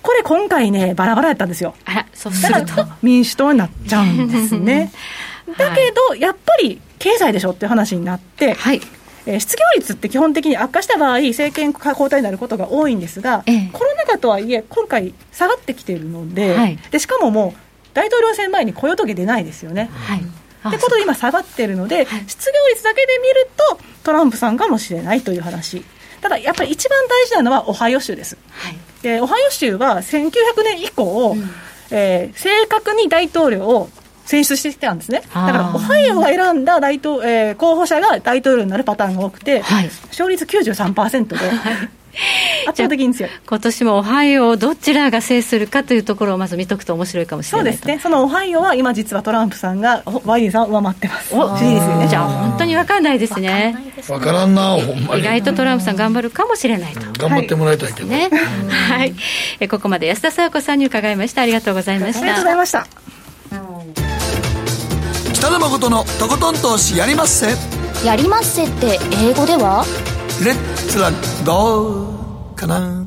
[0.00, 1.74] これ今回ね、バラバラやったんですよ。
[1.84, 2.86] あら、そうすると。
[3.02, 4.90] 民主党になっちゃうんですね。
[5.56, 8.80] だけど、やっぱり経済でしょっていう話になって、はい、
[9.26, 17.60] えー、失業率って基本的に悪化した場合、政権交代になることが多いんですが、ええ、コロナ禍とはいえ、今回、下がってきているのではい、でしかももう、
[17.94, 19.90] 大統領選前に雇用統計出ないですよね。
[19.92, 20.20] はい。
[20.68, 25.84] ってことで今下がってるので、失業率だけで見るとトランプさんかもしれないという話。
[26.20, 28.36] ただやっぱり一番大事なのはオハイオ州です。
[28.50, 30.30] はい、でオハイオ州は1900
[30.64, 31.50] 年以降、うん、
[31.90, 33.88] えー、正確に大統領を
[34.28, 35.22] 選出してきたんですね。
[35.34, 41.36] だから、オハイオが選んだ大統、えー、候補者が大統領になるパターンが多くて、はい、勝率93%で、
[42.68, 51.34] 圧倒的に強い今年もオハイオをどちらが制するかというところをまず見とくと面白いかもしれないそうですね、そのオハイオは今、実はトランプさんがバイデンさんを上回ってます。
[51.34, 53.76] おいいですよねじゃあ、本当に分かんないですね。
[54.06, 55.22] 分からんな、ほんまに。
[55.22, 57.00] 意外とトランプさん、頑張るかもしれないと。
[57.18, 58.28] 頑張ってもらいたいけど、ね
[58.68, 59.14] はい、
[59.60, 61.40] えここまで安田佐和子さんに伺いました。
[61.40, 62.20] ありがとうございました。
[62.20, 63.17] ありがとうございました。
[65.38, 67.54] 北野誠のとことん投資やりまっせ。
[68.04, 69.84] やりまっせって英語では？
[70.44, 71.12] レッツラ
[71.46, 73.06] ゴーかな。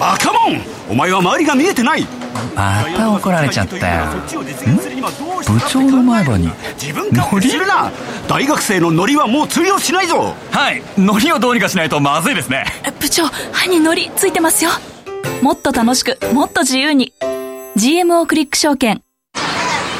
[0.00, 0.60] バカモン！
[0.90, 2.04] お前は周りが見えてない！
[2.56, 4.06] また怒られちゃったよ。
[5.46, 6.50] 部長の前歯に。
[6.74, 7.92] 自分からするな！
[8.26, 10.34] 大学生のノリはもう通用しないぞ。
[10.50, 10.82] はい。
[10.98, 12.64] ノリをどうにかしないとまずいですね。
[12.98, 14.72] 部長歯にノリついてますよ。
[15.40, 17.12] もっと楽しくもっと自由に。
[17.76, 19.02] GMO クリック証券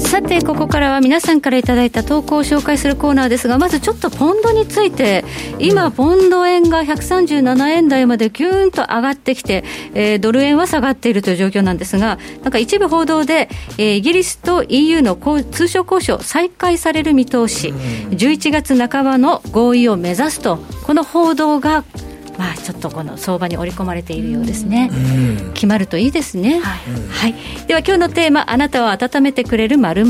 [0.00, 5.24] さてここからは皆さんからいただいた投稿を紹介するコーナーですがまずちょっとポンドについて
[5.58, 13.48] 今ポンド円が137円台までキューンと上がってきて、えー、ドル円は下がっているという状況なんですがなんか一部報道で、
[13.78, 17.72] えー、イギリスと EU の通商交渉再開される見通し。
[18.10, 21.84] 11月半ばの合意を目指すとこの報道が
[22.40, 26.80] まあ、ちょっとこの相場に織り込まれているようですね、うん、決まるといいですね、はい、
[27.10, 27.34] はい、
[27.66, 30.08] では今日のテーマあなたを温めてくれるまる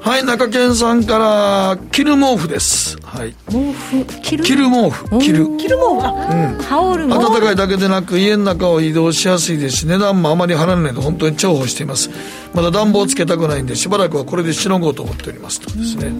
[0.00, 2.98] はい中堅さんから着る毛布です。
[3.00, 3.34] はい。
[3.50, 4.04] 毛布？
[4.22, 4.44] 着る？
[4.44, 5.18] 着る毛布。
[5.18, 5.56] 着る。
[5.56, 12.10] 着る毛布あ、うん、羽織る暖かいだけでなく家の中を移動しやすいですし値段もあまり払わないので本当に重宝しています。
[12.52, 15.60] まだ暖房つけたくないんでしばらくはこれでしのごうと思っております。
[15.60, 16.12] とですね、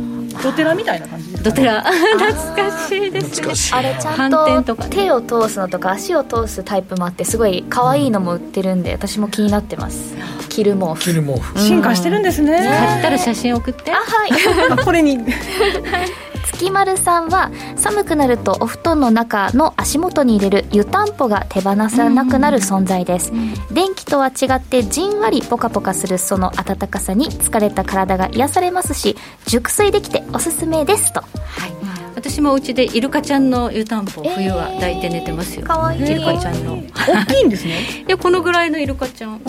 [0.42, 1.82] ドテラみたいな感じドテラ。
[2.18, 3.48] 懐かしいですね。
[3.72, 4.28] あれちゃ
[4.60, 10.14] んと手を通すのとか足を通すタイプもあってすごい可愛いのも売ってるんで私も気になってます。
[10.48, 11.00] 着る毛布。
[11.00, 11.58] 着る毛布。
[11.58, 12.58] 進化してるんですね。
[12.58, 13.92] 買ったら写真送って。
[13.92, 14.78] あはい。
[14.84, 15.18] これに
[16.44, 23.32] 月丸さんは寒くなるとお布団の中の足元に入れる湯たんぽが手放さなくなる存在です、
[23.72, 29.16] 電気とは違ってじんわりポカポカするその暖かさに疲れた体が癒されますし
[29.46, 31.20] 熟睡できておすすめですと。
[31.20, 31.26] は
[31.66, 31.74] い。
[32.14, 36.02] 私もうちでイルカちゃんの湯たんぽ冬は抱いて寝てますよ、かわいい。
[36.02, 36.82] イルカちゃんの。
[37.06, 37.80] 大きいんですね。
[38.08, 39.40] いやこのぐらいのイルカちゃん。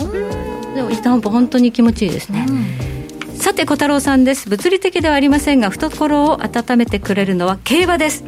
[0.74, 2.46] でも湯たんぽ本当に気持ちいいですね、
[3.46, 4.48] さて小太郎さんです。
[4.50, 8.24] 物理的ではありませんが懐を温めてくれるのは競馬です。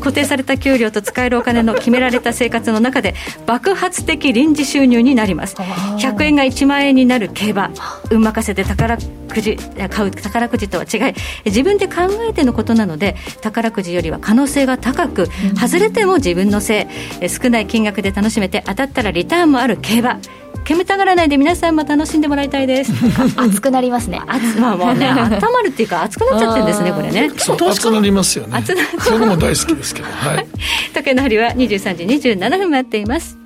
[0.00, 5.54] 固定された給料と使えるお金の決められた生活の中で爆発的臨時収入になります。
[5.56, 7.70] 100円が1万円になる競馬。
[8.10, 9.58] 運任せで宝くじ
[9.90, 15.28] 買う宝くじとは違い自分で考えてのことなので宝くじよりは可能性が高く
[15.60, 16.88] 外れても自分のせ
[17.20, 17.28] い。
[17.28, 20.20] 少ない金額で楽しめて当たったらリターンもある競馬
[20.64, 22.92] 煙たがらないで皆さんも楽しんでもらいたいです。
[23.36, 24.20] 熱くなりますね。
[24.26, 27.30] 熱まあもうね 温まるっていうか熱くなっちゃってるんですねこれね。
[27.36, 28.52] そう熱くなりますよね。
[28.54, 30.46] 熱そこも大好きですけどはい。
[30.94, 33.36] 時計の針は23時27分待っています。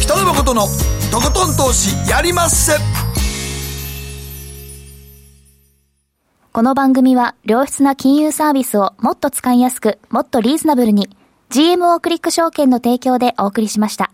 [0.00, 0.68] 北野誠の
[1.10, 2.72] とことん投資やりまっせ。
[6.52, 11.08] この番組は良質な金融サービスをもっと使いやすくもっとリーズナブルに
[11.52, 14.10] GMO クリック証券の提供でお送りしました。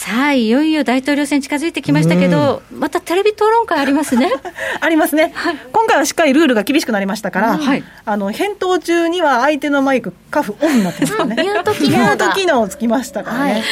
[0.00, 4.32] さあ、いよいよ大統領選近づいてきましたけど、またテレビ討論会ありますね。
[4.80, 11.42] ありますね、はい、今回はしっかりルールが厳しくなりましたから、はい、あの返答中には相手のマイク、カフオンになってますからね。
[11.42, 13.52] ミュート機能ミュート機能つきましたからね。
[13.52, 13.62] はい、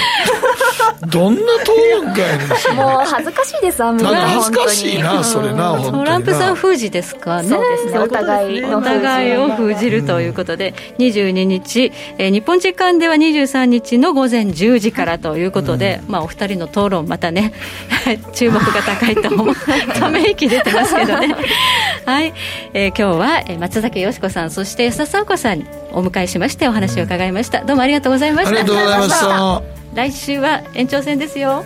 [1.06, 4.16] どんな討論会ですもう恥ずかしいです、あんまり。
[4.16, 7.48] 恥ずかしいな、それな、トランプさん封じですかね。
[7.48, 17.52] そうですね、お互いお互いを封じるということで、22日、えー、日本時間では23日の午前10時からということで、まあ、お二人の討論論またね
[18.34, 19.56] 注目が高いと思う
[19.94, 21.34] ため息出てますけどね。
[22.04, 22.32] はい、
[22.72, 28.50] えー、今日は松崎よし子さんそして安田佐和子さんにお迎えしましてお話を伺いました、どうもありがとうございました。
[28.50, 29.62] ありがとうございました。
[29.94, 31.64] 来週は延長戦ですよ